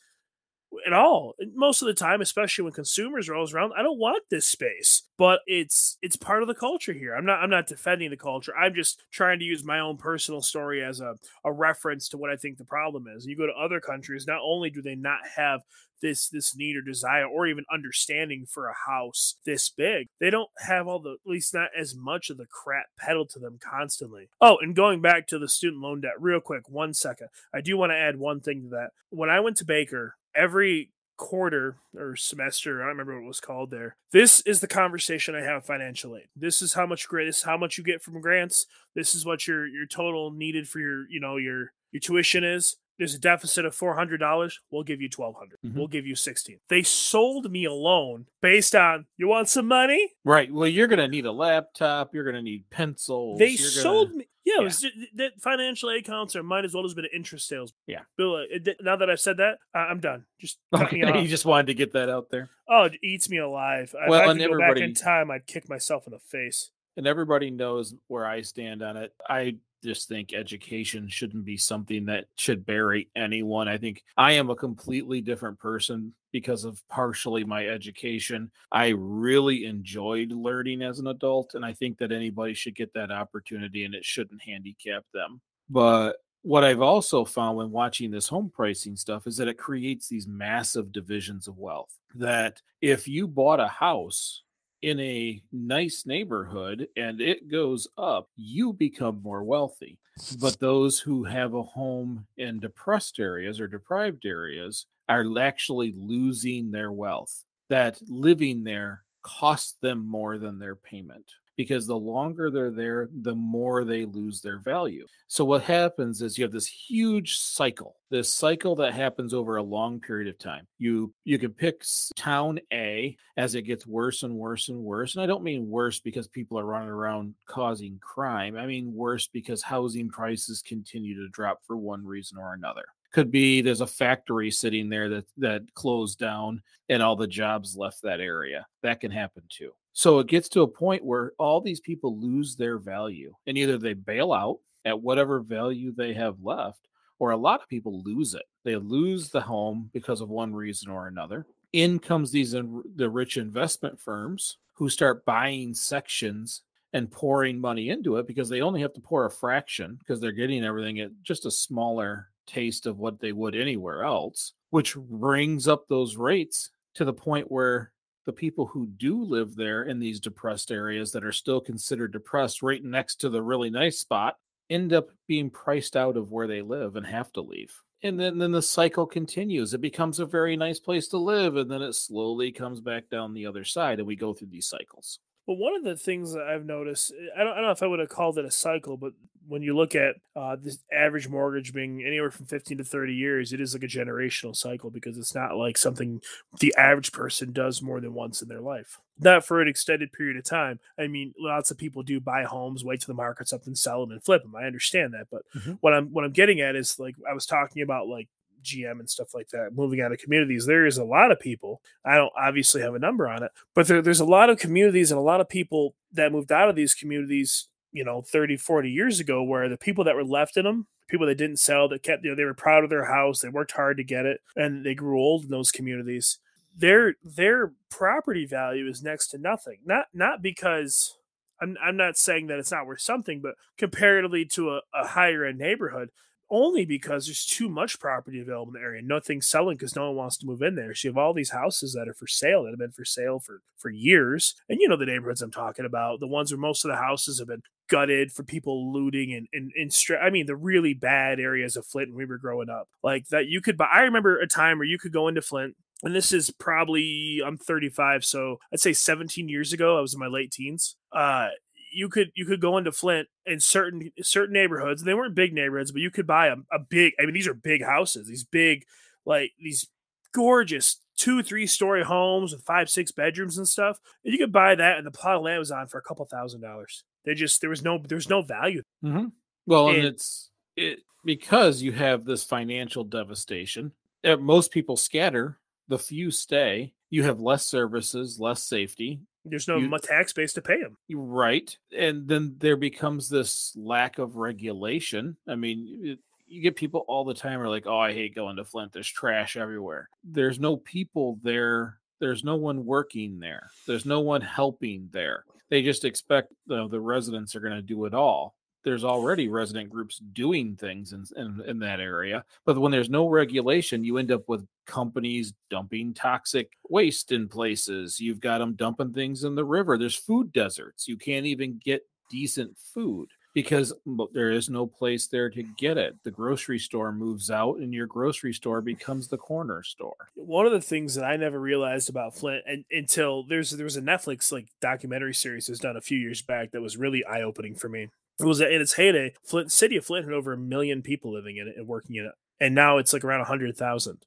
[0.87, 1.35] at all.
[1.55, 5.03] Most of the time, especially when consumers are always around, I don't want this space.
[5.19, 7.15] But it's it's part of the culture here.
[7.15, 8.55] I'm not I'm not defending the culture.
[8.57, 12.31] I'm just trying to use my own personal story as a, a reference to what
[12.31, 13.27] I think the problem is.
[13.27, 15.63] You go to other countries, not only do they not have
[16.03, 20.51] this this need or desire or even understanding for a house this big they don't
[20.59, 24.29] have all the at least not as much of the crap peddled to them constantly
[24.41, 27.77] oh and going back to the student loan debt real quick one second i do
[27.77, 32.15] want to add one thing to that when i went to Baker every quarter or
[32.15, 33.97] semester, I don't remember what it was called there.
[34.13, 36.27] This is the conversation I have financial aid.
[36.37, 38.67] This is how much grant this how much you get from grants.
[38.95, 42.77] This is what your your total needed for your, you know, your your tuition is.
[42.99, 44.59] There's a deficit of four hundred dollars.
[44.71, 45.59] We'll give you twelve hundred.
[45.65, 45.75] Mhm.
[45.75, 46.59] We'll give you sixteen.
[46.69, 50.13] They sold me a loan based on you want some money.
[50.25, 50.53] Right.
[50.53, 52.15] Well, you're going to need a laptop.
[52.15, 53.39] You're going to need pencils.
[53.39, 54.29] They you're gonna- sold me.
[54.45, 54.89] Yeah, yeah.
[55.17, 57.73] That financial aid counselor might as well have been an interest sales.
[57.89, 58.03] Yeah.
[58.17, 60.25] Bill, uh, it- now that I've said that, I- I'm done.
[60.41, 62.49] Just Okay, you just wanted to get that out there.
[62.69, 63.93] Oh, it eats me alive.
[64.09, 66.71] Well, If I and could go back in time, I'd kick myself in the face.
[66.97, 69.13] and everybody knows where I stand on it.
[69.29, 73.69] I just think education shouldn't be something that should bury anyone.
[73.69, 78.51] I think I am a completely different person because of partially my education.
[78.73, 83.11] I really enjoyed learning as an adult, and I think that anybody should get that
[83.11, 85.41] opportunity and it shouldn't handicap them.
[85.71, 90.09] But what I've also found when watching this home pricing stuff is that it creates
[90.09, 91.93] these massive divisions of wealth.
[92.15, 94.43] That if you bought a house
[94.87, 99.99] in a nice neighborhood and it goes up, you become more wealthy.
[100.41, 106.71] But those who have a home in depressed areas or deprived areas are actually losing
[106.71, 107.43] their wealth.
[107.69, 113.35] That living there costs them more than their payment because the longer they're there, the
[113.35, 115.07] more they lose their value.
[115.27, 119.63] So what happens is you have this huge cycle, this cycle that happens over a
[119.63, 120.67] long period of time.
[120.79, 121.83] You you can pick
[122.15, 125.15] town A as it gets worse and worse and worse.
[125.15, 128.57] And I don't mean worse because people are running around causing crime.
[128.57, 132.85] I mean worse because housing prices continue to drop for one reason or another.
[133.13, 137.77] Could be there's a factory sitting there that that closed down and all the jobs
[137.77, 138.67] left that area.
[138.83, 139.73] That can happen too.
[139.99, 143.79] So it gets to a point where all these people lose their value and either
[143.79, 146.87] they bail out at whatever value they have left,
[147.19, 148.43] or a lot of people lose it.
[148.63, 151.47] They lose the home because of one reason or another.
[151.73, 156.61] In comes these the rich investment firms who start buying sections
[156.93, 160.31] and pouring money into it because they only have to pour a fraction because they're
[160.31, 165.67] getting everything at just a smaller taste of what they would anywhere else, which brings
[165.67, 167.93] up those rates to the point where
[168.27, 172.63] the people who do live there in these depressed areas that are still considered depressed
[172.63, 174.37] right next to the really nice spot
[174.69, 177.73] end up being priced out of where they live and have to leave.
[178.03, 179.73] And then, then the cycle continues.
[179.73, 183.33] It becomes a very nice place to live, and then it slowly comes back down
[183.33, 185.19] the other side, and we go through these cycles.
[185.47, 187.87] But one of the things that I've noticed, I don't, I don't know if I
[187.87, 189.13] would have called it a cycle, but
[189.49, 193.53] when you look at uh, this average mortgage being anywhere from 15 to 30 years,
[193.53, 196.21] it is like a generational cycle because it's not like something
[196.59, 198.99] the average person does more than once in their life.
[199.21, 200.81] Not for an extended period of time.
[200.99, 204.01] I mean, lots of people do buy homes, wait till the market's up, and sell
[204.01, 204.57] them and flip them.
[204.57, 205.79] I understand that, but Mhm.
[205.81, 208.29] what I'm what I'm getting at is like I was talking about like
[208.67, 211.81] GM and stuff like that, moving out of communities, there is a lot of people.
[212.05, 215.11] I don't obviously have a number on it, but there, there's a lot of communities
[215.11, 218.91] and a lot of people that moved out of these communities, you know, 30, 40
[218.91, 222.03] years ago, where the people that were left in them, people that didn't sell, that
[222.03, 224.41] kept, you know, they were proud of their house, they worked hard to get it,
[224.57, 226.39] and they grew old in those communities.
[226.77, 229.79] Their their property value is next to nothing.
[229.85, 231.17] Not not because
[231.61, 235.45] I'm I'm not saying that it's not worth something, but comparatively to a, a higher
[235.45, 236.11] end neighborhood,
[236.51, 239.03] only because there's too much property available in the area.
[239.03, 240.95] Nothing's selling because no one wants to move in there.
[240.95, 243.39] So you have all these houses that are for sale that have been for sale
[243.39, 246.85] for for years, and you know the neighborhoods I'm talking about, the ones where most
[246.85, 250.47] of the houses have been gutted for people looting and and, and stra- I mean
[250.47, 253.77] the really bad areas of Flint when we were growing up, like that you could
[253.77, 253.89] buy.
[253.93, 255.77] I remember a time where you could go into Flint.
[256.03, 259.97] And this is probably I'm 35, so I'd say 17 years ago.
[259.97, 260.95] I was in my late teens.
[261.11, 261.49] Uh,
[261.97, 265.03] you could you could go into Flint in certain certain neighborhoods.
[265.03, 267.15] They weren't big neighborhoods, but you could buy a, a big.
[267.19, 268.29] I mean, these are big houses.
[268.29, 268.85] These big,
[269.25, 269.89] like these
[270.35, 273.99] gorgeous two three story homes with five six bedrooms and stuff.
[274.25, 276.25] And you could buy that, and the plot of land was on for a couple
[276.27, 277.05] thousand dollars.
[277.25, 278.83] They just there was no there's no value.
[279.03, 279.27] Mm-hmm.
[279.67, 283.93] Well, and, And- it's it because you have this financial devastation.
[284.25, 285.59] uh, Most people scatter.
[285.89, 286.93] The few stay.
[287.11, 289.21] You have less services, less safety.
[289.49, 290.97] There's no You- tax base to pay them.
[291.11, 295.37] Right, and then there becomes this lack of regulation.
[295.47, 298.57] I mean, it, you get people all the time are like, "Oh, I hate going
[298.57, 298.93] to Flint.
[298.93, 300.09] There's trash everywhere.
[300.25, 301.99] There's no people there.
[302.19, 303.71] There's no one working there.
[303.87, 305.45] There's no one helping there.
[305.69, 308.55] They just expect the, the residents are going to do it all.
[308.87, 313.29] There's already resident groups doing things in, in in that area, but when there's no
[313.29, 318.21] regulation, you end up with companies dumping toxic waste in places.
[318.21, 319.99] You've got them dumping things in the river.
[319.99, 321.09] There's food deserts.
[321.09, 323.93] You can't even get decent food because
[324.33, 326.15] there is no place there to get it.
[326.25, 330.29] The grocery store moves out, and your grocery store becomes the corner store.
[330.35, 333.97] one of the things that I never realized about Flint and until there's there was
[333.97, 337.25] a Netflix like documentary series that was done a few years back that was really
[337.25, 338.11] eye opening for me.
[338.39, 341.57] It was in its heyday, Flint city of Flint had over a million people living
[341.57, 342.33] in it and working in it.
[342.61, 344.19] and now it's like around a 100,000.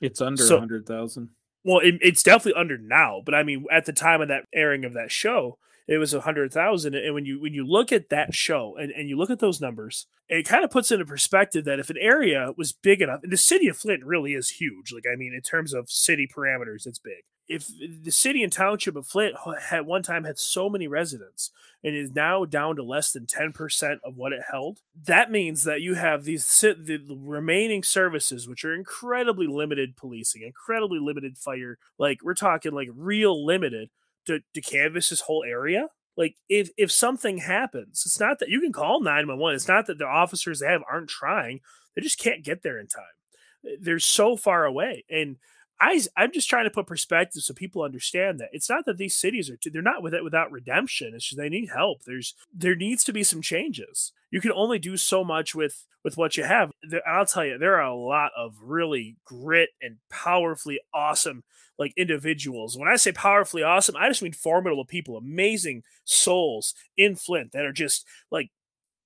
[0.00, 1.30] It's under So- 100,000.
[1.64, 4.84] Well, it, it's definitely under now, but I mean, at the time of that airing
[4.84, 6.94] of that show, it was a hundred thousand.
[6.94, 9.60] And when you when you look at that show and, and you look at those
[9.60, 13.32] numbers, it kind of puts into perspective that if an area was big enough, and
[13.32, 14.92] the city of Flint really is huge.
[14.92, 17.24] Like I mean, in terms of city parameters, it's big.
[17.48, 21.50] If the city and township of Flint had one time had so many residents
[21.82, 25.80] and is now down to less than 10% of what it held, that means that
[25.80, 31.78] you have these the remaining services, which are incredibly limited policing, incredibly limited fire.
[31.98, 33.88] Like we're talking like real limited
[34.26, 35.88] to, to canvass this whole area.
[36.18, 39.54] Like if if something happens, it's not that you can call 911.
[39.54, 41.60] It's not that the officers they have aren't trying.
[41.94, 43.04] They just can't get there in time.
[43.80, 45.04] They're so far away.
[45.08, 45.36] And
[45.80, 49.14] I I'm just trying to put perspective so people understand that it's not that these
[49.14, 51.12] cities are too, they're not with it without redemption.
[51.14, 52.02] It's just they need help.
[52.04, 54.12] There's there needs to be some changes.
[54.30, 56.72] You can only do so much with with what you have.
[56.82, 61.44] There, I'll tell you, there are a lot of really grit and powerfully awesome
[61.78, 62.76] like individuals.
[62.76, 67.64] When I say powerfully awesome, I just mean formidable people, amazing souls in Flint that
[67.64, 68.50] are just like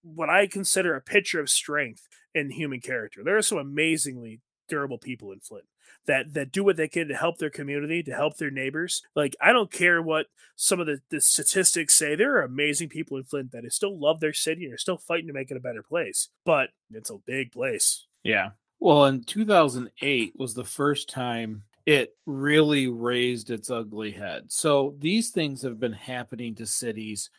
[0.02, 3.22] what I consider a picture of strength in human character.
[3.22, 5.66] There are some amazingly durable people in Flint
[6.06, 9.02] that that do what they can to help their community, to help their neighbors.
[9.14, 12.14] Like I don't care what some of the, the statistics say.
[12.14, 15.28] There are amazing people in Flint that still love their city and are still fighting
[15.28, 16.28] to make it a better place.
[16.44, 18.06] But it's a big place.
[18.22, 18.50] Yeah.
[18.80, 24.44] Well, in 2008 was the first time it really raised its ugly head.
[24.48, 27.30] So these things have been happening to cities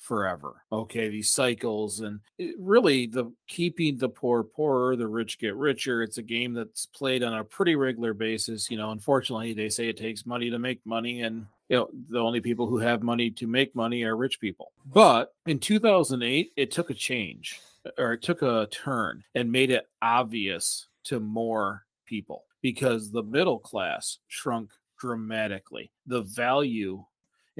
[0.00, 0.64] forever.
[0.72, 2.20] Okay, these cycles and
[2.58, 6.02] really the keeping the poor poorer, the rich get richer.
[6.02, 8.70] It's a game that's played on a pretty regular basis.
[8.70, 12.18] You know, unfortunately, they say it takes money to make money, and you know the
[12.18, 14.72] only people who have money to make money are rich people.
[14.86, 17.60] But in 2008, it took a change
[17.98, 23.58] or it took a turn and made it obvious to more people because the middle
[23.58, 25.90] class shrunk dramatically.
[26.06, 27.04] The value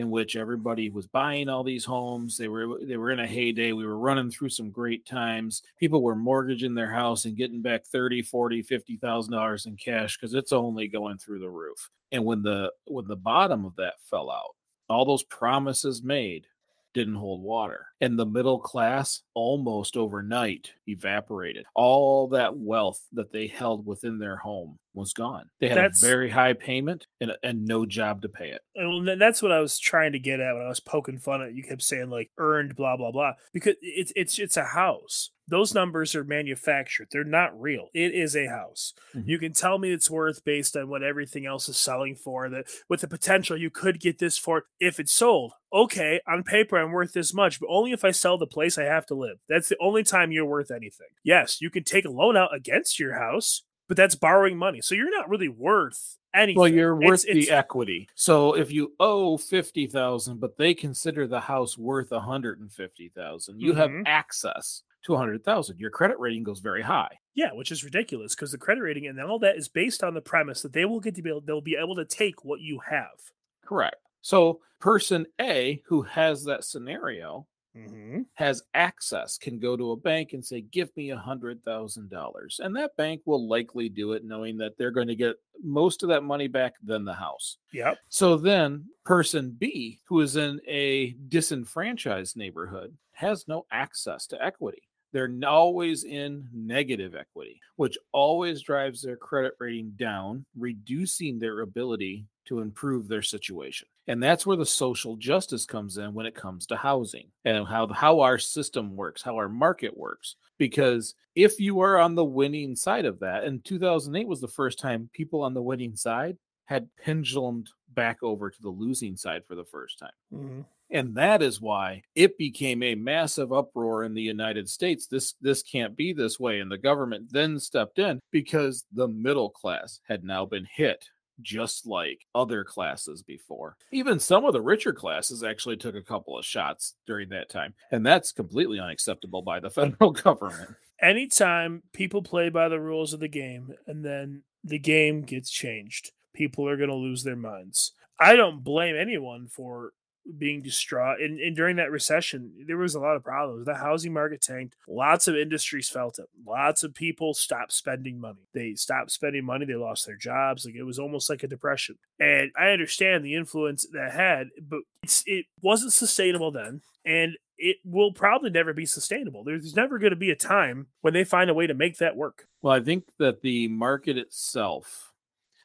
[0.01, 3.73] in which everybody was buying all these homes, they were they were in a heyday.
[3.73, 5.63] We were running through some great times.
[5.79, 10.35] People were mortgaging their house and getting back 30, 40, 50,000 dollars in cash cuz
[10.35, 11.91] it's only going through the roof.
[12.13, 14.57] And when the when the bottom of that fell out,
[14.89, 16.47] all those promises made
[16.95, 17.87] didn't hold water.
[18.01, 21.67] And the middle class almost overnight evaporated.
[21.75, 25.49] All that wealth that they held within their home was gone.
[25.61, 28.63] They had That's- a very high payment and, and no job to pay it.
[28.79, 31.43] Oh, and that's what I was trying to get at when I was poking fun
[31.43, 35.31] at you kept saying like earned blah blah blah because it's it's it's a house.
[35.51, 37.09] Those numbers are manufactured.
[37.11, 37.89] They're not real.
[37.93, 38.95] It is a house.
[39.15, 39.25] Mhm.
[39.27, 42.67] You can tell me it's worth based on what everything else is selling for that
[42.89, 45.53] with the potential you could get this for if it's sold.
[45.73, 48.85] Okay, on paper I'm worth this much, but only if I sell the place I
[48.85, 49.39] have to live.
[49.49, 51.09] That's the only time you're worth anything.
[51.25, 54.81] Yes, you can take a loan out against your house, but that's borrowing money.
[54.81, 56.59] So you're not really worth anything.
[56.61, 58.09] Well, you're worth It's- the it's- equity.
[58.15, 63.77] So if you owe 50,000 but they consider the house worth 150,000, you Mhm.
[63.77, 65.79] have access to 100,000.
[65.79, 67.19] Your credit rating goes very high.
[67.35, 70.21] Yeah, which is ridiculous because the credit rating and all that is based on the
[70.21, 72.81] premise that they will get to be able, they'll be able to take what you
[72.89, 73.19] have.
[73.65, 73.97] Correct.
[74.23, 78.23] So person A who has that scenario Mm-hmm.
[78.35, 82.59] has access can go to a bank and say give me a hundred thousand dollars
[82.61, 86.09] and that bank will likely do it knowing that they're going to get most of
[86.09, 87.97] that money back than the house Yep.
[88.09, 94.83] so then person b who is in a disenfranchised neighborhood has no access to equity
[95.13, 102.27] they're always in negative equity which always drives their credit rating down reducing their ability
[102.45, 103.89] to improve their situation.
[104.07, 107.87] And that's where the social justice comes in when it comes to housing and how
[107.87, 110.37] how our system works how our market works.
[110.59, 114.79] Because if you are on the winning side of that and 2008 was the first
[114.79, 119.55] time people on the winning side had pendulumed back over to the losing side for
[119.55, 120.11] the first time.
[120.35, 120.61] Mm-hmm.
[120.91, 125.07] And that is why it became a massive uproar in the United States.
[125.07, 129.51] This this can't be this way, and the government then stepped in because the middle
[129.51, 131.05] class had now been hit
[131.43, 133.77] just like other classes before.
[133.93, 137.75] Even some of the richer classes actually took a couple of shots during that time,
[137.91, 140.71] and that's completely unacceptable by the federal government.
[141.01, 146.13] Anytime people play by the rules of the game and then the game gets changed,
[146.35, 147.93] people are going to lose their minds.
[148.19, 149.93] I don't blame anyone for
[150.39, 151.21] being distraught.
[151.21, 153.67] And, and during that recession, there was a lot of problems.
[153.67, 154.77] The housing market tanked.
[154.89, 156.27] Lots of industries felt it.
[156.47, 158.49] Lots of people stopped spending money.
[158.55, 159.67] They stopped spending money.
[159.67, 160.65] They lost their jobs.
[160.65, 161.97] Like it was almost like a depression.
[162.19, 164.81] And I understand the influence that had, but
[165.27, 166.83] it wasn't sustainable then.
[167.05, 169.45] And it will probably never be sustainable.
[169.45, 172.17] There's never going to be a time when they find a way to make that
[172.17, 172.47] work.
[172.63, 175.10] Well, I think that the market itself,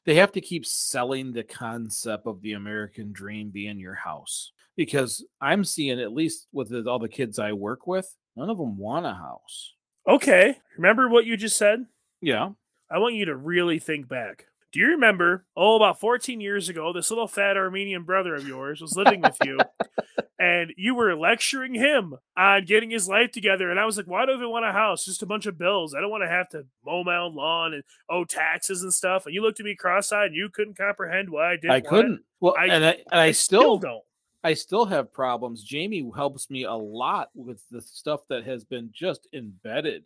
[0.05, 4.51] they have to keep selling the concept of the American dream being your house.
[4.75, 8.77] Because I'm seeing, at least with all the kids I work with, none of them
[8.77, 9.73] want a house.
[10.07, 10.57] Okay.
[10.77, 11.85] Remember what you just said?
[12.21, 12.49] Yeah.
[12.91, 14.45] I want you to really think back.
[14.71, 18.81] Do you remember, oh, about 14 years ago, this little fat Armenian brother of yours
[18.81, 19.57] was living with you
[20.45, 23.71] and you were lecturing him on getting his life together.
[23.71, 25.05] And I was like, why do I even want a house?
[25.05, 25.95] Just a bunch of bills.
[25.95, 29.25] I don't want to have to mow my own lawn and owe taxes and stuff.
[29.25, 31.71] And you looked at me cross-eyed and you couldn't comprehend why I did.
[31.71, 32.21] I couldn't.
[32.39, 34.03] Well, I, and I, and I, I still, still don't.
[34.43, 35.63] I still have problems.
[35.63, 40.03] Jamie helps me a lot with the stuff that has been just embedded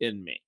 [0.00, 0.40] in me.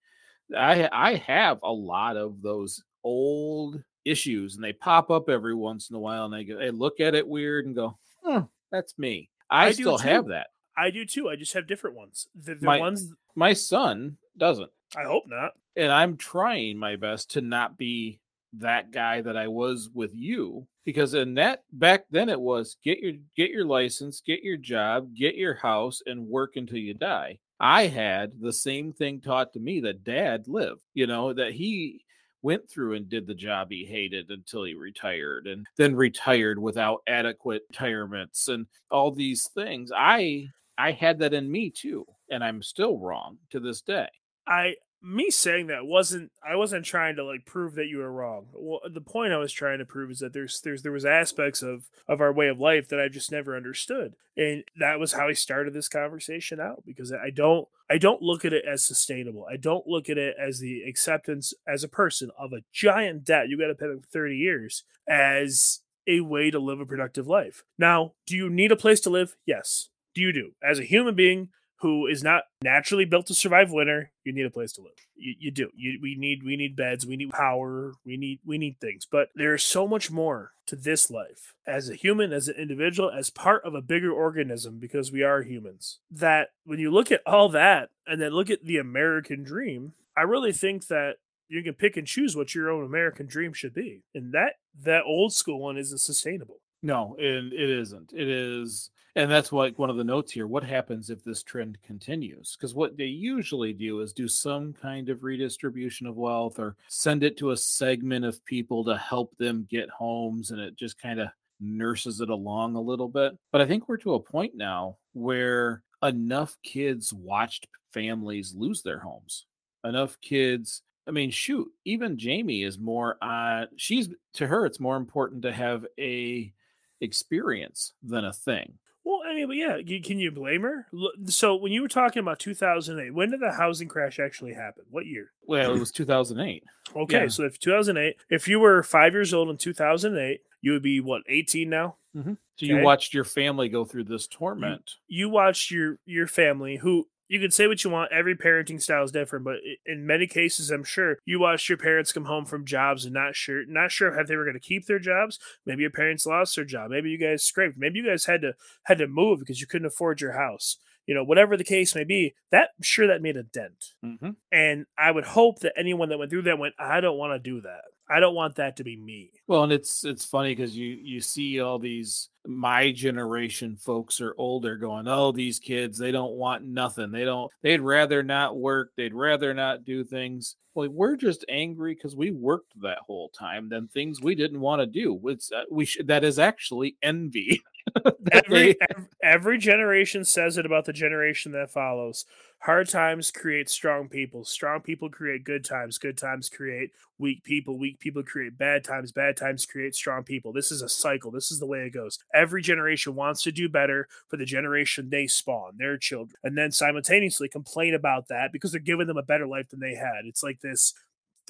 [0.56, 5.90] I I have a lot of those old issues and they pop up every once
[5.90, 8.40] in a while and I go, I look at it weird and go, hmm,
[8.70, 9.30] that's me.
[9.50, 10.48] I, I still have that.
[10.76, 11.28] I do too.
[11.28, 12.28] I just have different ones.
[12.34, 14.70] The, the my, ones my son doesn't.
[14.96, 15.52] I hope not.
[15.76, 18.20] And I'm trying my best to not be
[18.54, 23.00] that guy that I was with you because in that back then it was get
[23.00, 27.38] your get your license, get your job, get your house and work until you die.
[27.60, 32.04] I had the same thing taught to me that dad lived, you know, that he
[32.42, 37.02] went through and did the job he hated until he retired and then retired without
[37.06, 39.90] adequate retirements and all these things.
[39.94, 40.46] I
[40.78, 44.08] i had that in me too and i'm still wrong to this day.
[44.46, 48.46] I me saying that wasn't I wasn't trying to like prove that you were wrong.
[48.52, 51.62] Well, the point I was trying to prove is that there's there's there was aspects
[51.62, 54.14] of of our way of life that I just never understood.
[54.36, 58.44] And that was how I started this conversation out because I don't I don't look
[58.44, 59.46] at it as sustainable.
[59.50, 63.48] I don't look at it as the acceptance as a person of a giant debt
[63.48, 67.62] you got to pay for 30 years as a way to live a productive life.
[67.78, 69.36] Now, do you need a place to live?
[69.46, 69.90] Yes.
[70.14, 70.52] Do you do?
[70.62, 74.50] As a human being, who is not naturally built to survive winter, you need a
[74.50, 74.92] place to live.
[75.16, 75.70] You, you do.
[75.76, 79.06] You, we need we need beds, we need power, we need we need things.
[79.10, 83.30] But there's so much more to this life as a human, as an individual, as
[83.30, 86.00] part of a bigger organism because we are humans.
[86.10, 90.22] That when you look at all that and then look at the American dream, I
[90.22, 91.16] really think that
[91.48, 94.02] you can pick and choose what your own American dream should be.
[94.14, 96.60] And that that old school one isn't sustainable.
[96.82, 98.12] No, it, it isn't.
[98.12, 100.46] It is, and that's like one of the notes here.
[100.46, 102.56] What happens if this trend continues?
[102.56, 107.24] Because what they usually do is do some kind of redistribution of wealth or send
[107.24, 111.18] it to a segment of people to help them get homes, and it just kind
[111.18, 113.36] of nurses it along a little bit.
[113.50, 119.00] But I think we're to a point now where enough kids watched families lose their
[119.00, 119.46] homes.
[119.82, 124.96] Enough kids I mean, shoot, even Jamie is more uh she's to her it's more
[124.96, 126.52] important to have a
[127.00, 128.74] experience than a thing.
[129.08, 130.86] Well, I mean, but yeah, can you blame her?
[131.28, 134.84] So when you were talking about 2008, when did the housing crash actually happen?
[134.90, 135.32] What year?
[135.46, 136.62] Well, it was 2008.
[136.94, 137.28] Okay, yeah.
[137.28, 141.22] so if 2008, if you were five years old in 2008, you would be what
[141.26, 141.96] 18 now.
[142.14, 142.34] Mm-hmm.
[142.56, 142.66] So okay.
[142.66, 144.96] you watched your family go through this torment.
[145.06, 148.12] You, you watched your your family who you can say what you want.
[148.12, 149.56] Every parenting style is different, but
[149.86, 153.36] in many cases, I'm sure you watched your parents come home from jobs and not
[153.36, 155.38] sure, not sure if they were going to keep their jobs.
[155.66, 156.90] Maybe your parents lost their job.
[156.90, 157.78] Maybe you guys scraped.
[157.78, 158.54] Maybe you guys had to
[158.84, 160.78] had to move because you couldn't afford your house.
[161.06, 163.94] You know, whatever the case may be, that I'm sure that made a dent.
[164.04, 164.30] Mm-hmm.
[164.52, 167.38] And I would hope that anyone that went through that went, I don't want to
[167.38, 167.84] do that.
[168.10, 169.32] I don't want that to be me.
[169.46, 174.34] Well, and it's it's funny because you you see all these my generation folks are
[174.38, 177.12] older going, oh, these kids they don't want nothing.
[177.12, 177.50] They don't.
[177.62, 178.92] They'd rather not work.
[178.96, 180.56] They'd rather not do things.
[180.74, 183.68] Well, we're just angry because we worked that whole time.
[183.68, 185.20] Then things we didn't want to do.
[185.28, 187.60] It's uh, we should that is actually envy.
[188.32, 188.76] every,
[189.22, 192.24] every generation says it about the generation that follows.
[192.60, 194.44] Hard times create strong people.
[194.44, 195.96] Strong people create good times.
[195.96, 197.78] Good times create weak people.
[197.78, 199.12] Weak people create bad times.
[199.12, 200.52] Bad times create strong people.
[200.52, 201.30] This is a cycle.
[201.30, 202.18] This is the way it goes.
[202.38, 206.70] Every generation wants to do better for the generation they spawn, their children, and then
[206.72, 210.24] simultaneously complain about that because they're giving them a better life than they had.
[210.24, 210.94] It's like this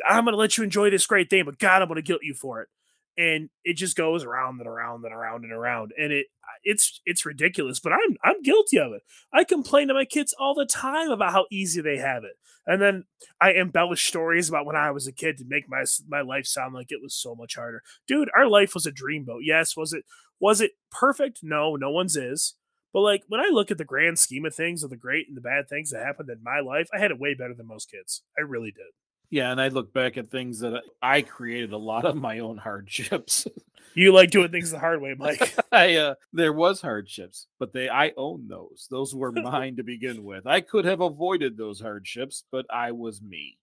[0.07, 2.21] I'm going to let you enjoy this great thing, but God, I'm going to guilt
[2.23, 2.69] you for it.
[3.17, 5.93] And it just goes around and around and around and around.
[5.99, 6.27] And it,
[6.65, 9.03] it's it's ridiculous, but I'm I'm guilty of it.
[9.33, 12.37] I complain to my kids all the time about how easy they have it,
[12.67, 13.05] and then
[13.41, 16.75] I embellish stories about when I was a kid to make my my life sound
[16.75, 17.83] like it was so much harder.
[18.07, 19.41] Dude, our life was a dreamboat.
[19.43, 20.05] Yes, was it
[20.41, 21.41] was it perfect?
[21.43, 22.55] No, no one's is.
[22.93, 25.37] But like when I look at the grand scheme of things, of the great and
[25.37, 27.91] the bad things that happened in my life, I had it way better than most
[27.91, 28.23] kids.
[28.39, 28.93] I really did.
[29.31, 32.59] Yeah, and I look back at things that I created a lot of my own
[32.59, 33.47] hardships.
[33.95, 35.57] You like doing things the hard way, Mike.
[35.73, 38.87] I uh, there was hardships, but they I own those.
[38.89, 40.47] Those were mine to begin with.
[40.47, 43.59] I could have avoided those hardships, but I was me.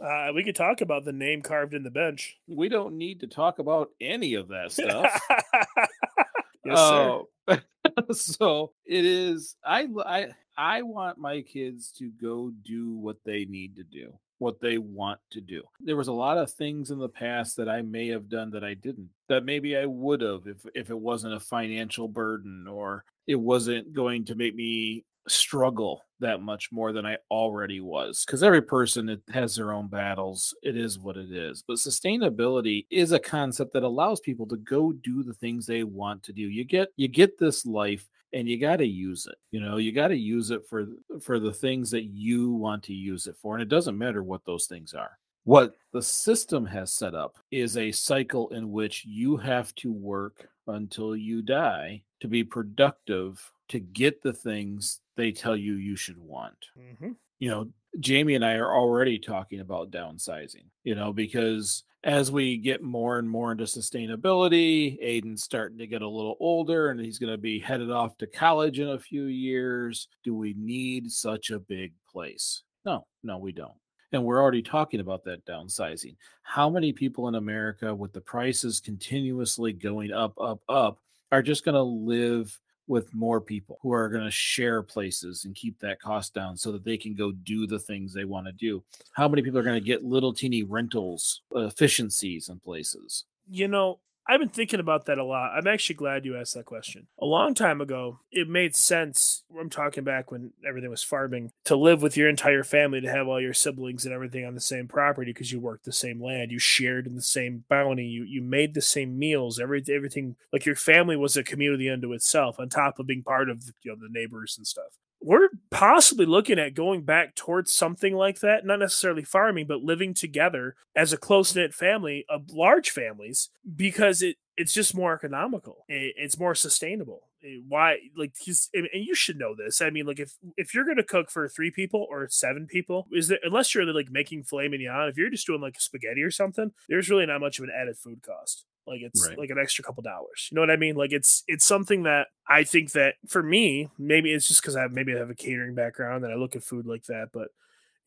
[0.00, 2.36] Uh, we could talk about the name carved in the bench.
[2.46, 5.20] We don't need to talk about any of that stuff.
[6.64, 7.22] yes, sir.
[7.48, 9.56] Oh, so it is.
[9.64, 14.60] I I I want my kids to go do what they need to do what
[14.60, 15.62] they want to do.
[15.80, 18.64] There was a lot of things in the past that I may have done that
[18.64, 19.10] I didn't.
[19.28, 23.92] That maybe I would have if if it wasn't a financial burden or it wasn't
[23.92, 28.24] going to make me struggle that much more than I already was.
[28.24, 30.54] Because every person has their own battles.
[30.62, 31.62] It is what it is.
[31.66, 36.22] But sustainability is a concept that allows people to go do the things they want
[36.24, 36.42] to do.
[36.42, 39.92] You get you get this life and you got to use it you know you
[39.92, 40.86] got to use it for
[41.20, 44.44] for the things that you want to use it for and it doesn't matter what
[44.44, 49.36] those things are what the system has set up is a cycle in which you
[49.36, 55.56] have to work until you die to be productive to get the things they tell
[55.56, 57.12] you you should want Mm-hmm.
[57.38, 57.68] you know
[57.98, 63.18] jamie and i are already talking about downsizing you know because as we get more
[63.18, 67.38] and more into sustainability, Aiden's starting to get a little older and he's going to
[67.38, 70.08] be headed off to college in a few years.
[70.24, 72.62] Do we need such a big place?
[72.86, 73.74] No, no, we don't.
[74.12, 76.16] And we're already talking about that downsizing.
[76.42, 80.98] How many people in America, with the prices continuously going up, up, up,
[81.30, 82.58] are just going to live
[82.90, 86.72] with more people who are going to share places and keep that cost down so
[86.72, 88.82] that they can go do the things they want to do.
[89.12, 93.26] How many people are going to get little teeny rentals, efficiencies in places?
[93.48, 95.52] You know, I've been thinking about that a lot.
[95.56, 97.08] I'm actually glad you asked that question.
[97.20, 99.42] A long time ago, it made sense.
[99.58, 103.26] I'm talking back when everything was farming to live with your entire family, to have
[103.26, 106.52] all your siblings and everything on the same property because you worked the same land,
[106.52, 109.58] you shared in the same bounty, you you made the same meals.
[109.58, 113.50] Every everything like your family was a community unto itself, on top of being part
[113.50, 118.14] of you know the neighbors and stuff we're possibly looking at going back towards something
[118.14, 123.50] like that not necessarily farming but living together as a close-knit family of large families
[123.76, 125.86] because it it's just more economical.
[125.88, 127.22] It, it's more sustainable.
[127.66, 128.34] Why like
[128.74, 129.80] and you should know this.
[129.80, 133.28] I mean like if if you're gonna cook for three people or seven people is
[133.28, 136.72] there unless you're like making filet mignon if you're just doing like spaghetti or something
[136.90, 139.38] there's really not much of an added food cost like it's Right.
[139.38, 140.48] like an extra couple dollars.
[140.50, 140.96] You know what I mean?
[140.96, 144.82] Like it's it's something that I think that for me, maybe it's just because I
[144.82, 147.48] have maybe I have a catering background and I look at food like that, but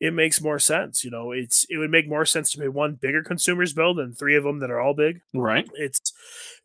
[0.00, 1.02] it makes more sense.
[1.04, 4.12] You know, it's it would make more sense to pay one bigger consumers bill than
[4.12, 5.20] three of them that are all big.
[5.32, 5.68] Right.
[5.74, 6.12] It's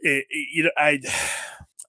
[0.01, 0.99] it, it- you know I.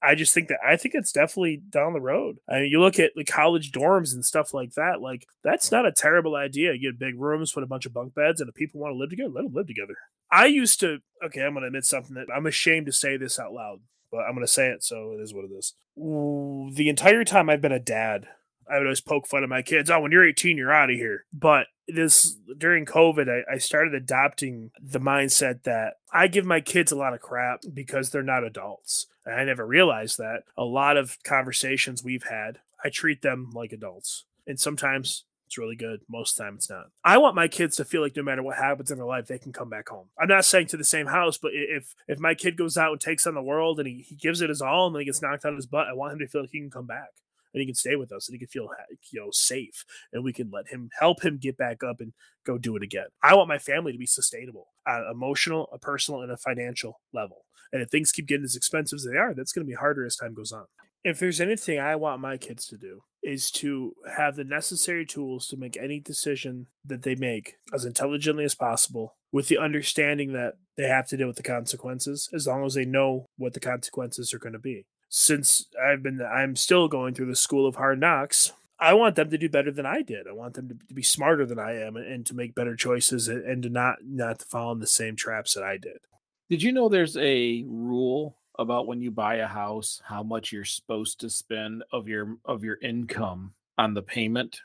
[0.02, 2.36] I just think that I think it's definitely down the road.
[2.48, 5.02] I mean, you look at the college dorms and stuff like that.
[5.02, 6.72] Like that's not a terrible idea.
[6.72, 8.96] You get big rooms, put a bunch of bunk beds, and if people want to
[8.96, 9.96] live together, let them live together.
[10.30, 10.98] I used to.
[11.24, 14.38] Okay, I'm to admit something that I'm ashamed to say this out loud, but I'm
[14.40, 15.74] to say it, so it is what it is.
[15.96, 18.26] The entire time I've been a dad,
[18.70, 19.90] I would always poke fun at my kids.
[19.90, 21.24] Oh, when you're 18, you're out of here.
[21.32, 26.92] But this during COVID, I, I started adopting the mindset that I give my kids
[26.92, 29.06] a lot of crap because they're not adults.
[29.26, 30.44] And I never realized that.
[30.56, 34.24] A lot of conversations we've had, I treat them like adults.
[34.46, 36.00] And sometimes it's really good.
[36.08, 36.86] Most of the time it's not.
[37.02, 39.38] I want my kids to feel like no matter what happens in their life, they
[39.38, 40.06] can come back home.
[40.16, 43.00] I'm not saying to the same house, but if if my kid goes out and
[43.00, 45.20] takes on the world and he, he gives it his all and then he gets
[45.20, 47.08] knocked out of his butt, I want him to feel like he can come back
[47.52, 48.68] and he can stay with us and he can feel
[49.10, 52.12] you know safe and we can let him help him get back up and
[52.46, 53.06] go do it again.
[53.20, 57.44] I want my family to be sustainable, uh, emotional, a personal, and a financial level.
[57.72, 60.06] And if things keep getting as expensive as they are, that's going to be harder
[60.06, 60.66] as time goes on.
[61.02, 65.46] If there's anything I want my kids to do, is to have the necessary tools
[65.48, 70.54] to make any decision that they make as intelligently as possible with the understanding that
[70.76, 74.32] they have to deal with the consequences as long as they know what the consequences
[74.32, 74.86] are going to be.
[75.08, 79.28] Since I've been I'm still going through the school of hard knocks, I want them
[79.30, 80.26] to do better than I did.
[80.26, 83.28] I want them to, be smarter than I am and, and to make better choices
[83.28, 85.98] and, and to not not to fall in the same traps that I did.
[86.48, 90.64] Did you know there's a rule about when you buy a house, how much you're
[90.64, 94.60] supposed to spend of your of your income on the payment?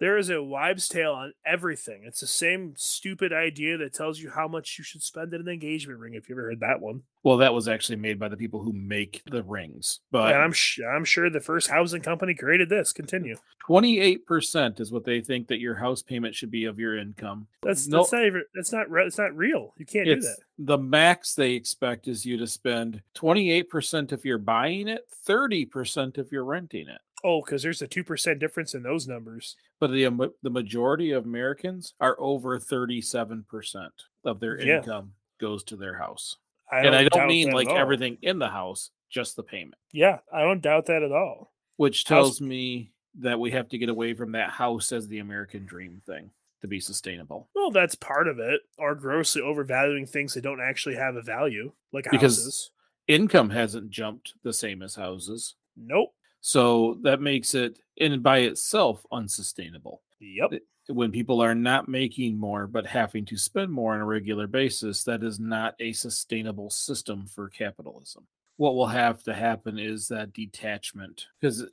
[0.00, 2.02] There is a wives' tale on everything.
[2.04, 5.48] It's the same stupid idea that tells you how much you should spend in an
[5.48, 6.14] engagement ring.
[6.14, 8.72] If you ever heard that one, Well, that was actually made by the people who
[8.72, 9.98] make the rings.
[10.12, 12.92] But and I'm sh- I'm sure the first housing company created this.
[12.92, 13.36] Continue.
[13.68, 17.48] 28% is what they think that your house payment should be of your income.
[17.62, 19.74] That's No- that's not even that's not re- that's not real.
[19.78, 20.36] You can't do that.
[20.58, 26.32] the max they expect is you to spend 28% if you're buying it, 30% if
[26.32, 27.00] you're renting it.
[27.24, 29.56] Oh, because there's a two percent difference in those numbers.
[29.80, 33.88] But the um, the majority of Americans are over 37%
[34.24, 34.78] of their Yeah.
[34.78, 36.36] income goes to their house.
[36.70, 40.42] I and I don't mean like everything in the house, just the payment, Yeah, I
[40.42, 41.52] don't doubt that at all.
[41.76, 45.18] which House- tells me that we have to get away from that house as the
[45.20, 47.48] American dream thing to be sustainable.
[47.54, 48.60] Well, that's part of it.
[48.78, 52.70] Or grossly overvaluing things that don't actually have a value, like Because- houses.
[53.06, 55.54] Income hasn't jumped the same as houses.
[55.76, 56.14] Nope.
[56.40, 60.02] So that makes it in by itself unsustainable.
[60.20, 60.60] Yep.
[60.88, 65.04] When people are not making more but having to spend more on a regular basis,
[65.04, 68.26] that is not a sustainable system for capitalism.
[68.56, 71.64] What will have to happen is that detachment because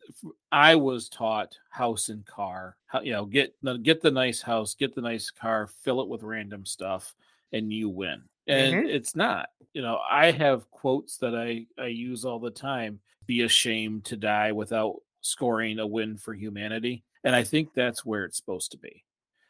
[0.51, 4.93] I was taught house and car, how, you know, get get the nice house, get
[4.93, 7.15] the nice car, fill it with random stuff,
[7.51, 8.21] and you win.
[8.47, 9.49] And it's not.
[9.73, 14.15] You know, I have quotes that I I use all the time be ashamed to
[14.17, 17.03] die without scoring a win for humanity.
[17.23, 19.03] And I think that's where it's supposed to be.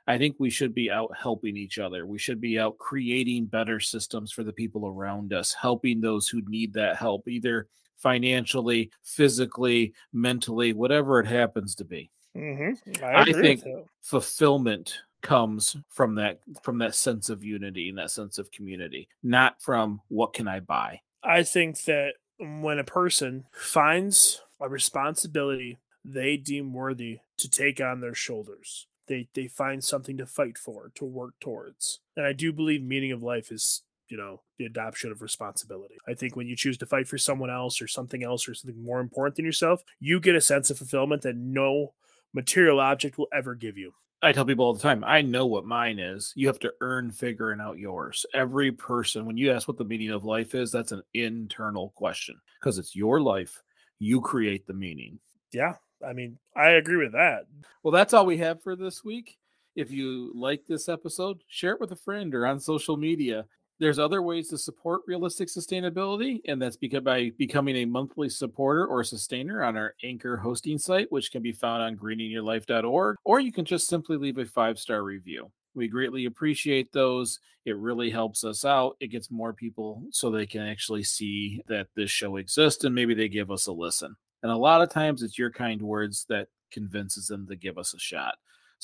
[0.07, 2.05] I think we should be out helping each other.
[2.05, 6.41] We should be out creating better systems for the people around us, helping those who
[6.47, 7.67] need that help, either
[7.97, 12.09] financially, physically, mentally, whatever it happens to be.
[12.37, 13.03] Mm-hmm.
[13.03, 13.63] I, I think-
[14.01, 19.59] Fulfillment comes from that from that sense of unity and that sense of community, not
[19.59, 21.01] from what can I buy.
[21.23, 27.99] I think that when a person finds a responsibility they deem worthy to take on
[27.99, 31.99] their shoulders, they they find something to fight for, to work towards.
[32.15, 35.95] And I do believe meaning of life is, you know, the adoption of responsibility.
[36.07, 38.81] I think when you choose to fight for someone else or something else or something
[38.83, 41.93] more important than yourself, you get a sense of fulfillment that no
[42.31, 43.93] material object will ever give you.
[44.21, 46.33] I tell people all the time, I know what mine is.
[46.35, 48.25] You have to earn figuring out yours.
[48.33, 52.39] Every person, when you ask what the meaning of life is, that's an internal question
[52.59, 53.61] because it's your life.
[53.99, 55.19] You create the meaning.
[55.53, 55.75] Yeah.
[56.05, 57.45] I mean, I agree with that.
[57.83, 59.37] Well, that's all we have for this week.
[59.75, 63.45] If you like this episode, share it with a friend or on social media.
[63.77, 68.85] There's other ways to support realistic sustainability, and that's because by becoming a monthly supporter
[68.85, 73.51] or sustainer on our Anchor hosting site, which can be found on greeningyourlife.org, or you
[73.51, 75.51] can just simply leave a five star review.
[75.73, 77.39] We greatly appreciate those.
[77.65, 78.95] It really helps us out.
[79.01, 83.13] It gets more people so they can actually see that this show exists and maybe
[83.13, 84.15] they give us a listen.
[84.41, 87.93] And a lot of times it's your kind words that convinces them to give us
[87.93, 88.35] a shot.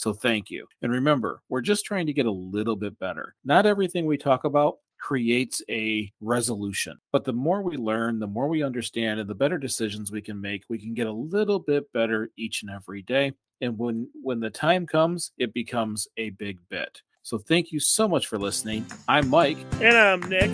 [0.01, 0.65] So thank you.
[0.81, 3.35] And remember, we're just trying to get a little bit better.
[3.45, 8.47] Not everything we talk about creates a resolution, but the more we learn, the more
[8.47, 11.83] we understand, and the better decisions we can make, we can get a little bit
[11.93, 13.31] better each and every day.
[13.61, 16.99] And when when the time comes, it becomes a big bit.
[17.21, 18.87] So thank you so much for listening.
[19.07, 20.49] I'm Mike, And I'm Nick.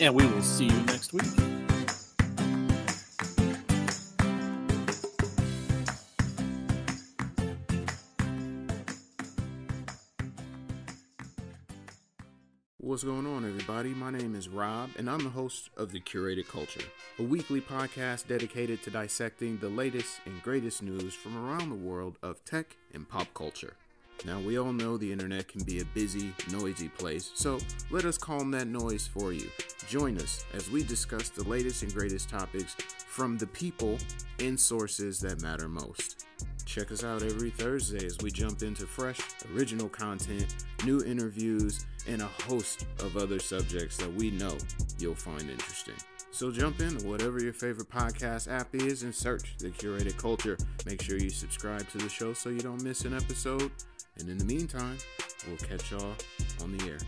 [0.00, 1.57] and we will see you next week.
[12.98, 13.90] What's going on, everybody?
[13.90, 16.82] My name is Rob, and I'm the host of The Curated Culture,
[17.20, 22.16] a weekly podcast dedicated to dissecting the latest and greatest news from around the world
[22.24, 23.74] of tech and pop culture.
[24.24, 27.60] Now, we all know the internet can be a busy, noisy place, so
[27.92, 29.48] let us calm that noise for you.
[29.86, 32.74] Join us as we discuss the latest and greatest topics
[33.06, 33.96] from the people
[34.40, 36.26] and sources that matter most.
[36.68, 39.18] Check us out every Thursday as we jump into fresh,
[39.54, 44.54] original content, new interviews, and a host of other subjects that we know
[44.98, 45.94] you'll find interesting.
[46.30, 50.58] So jump in whatever your favorite podcast app is and search the curated culture.
[50.84, 53.70] Make sure you subscribe to the show so you don't miss an episode.
[54.18, 54.98] And in the meantime,
[55.46, 56.14] we'll catch y'all
[56.62, 56.98] on the air.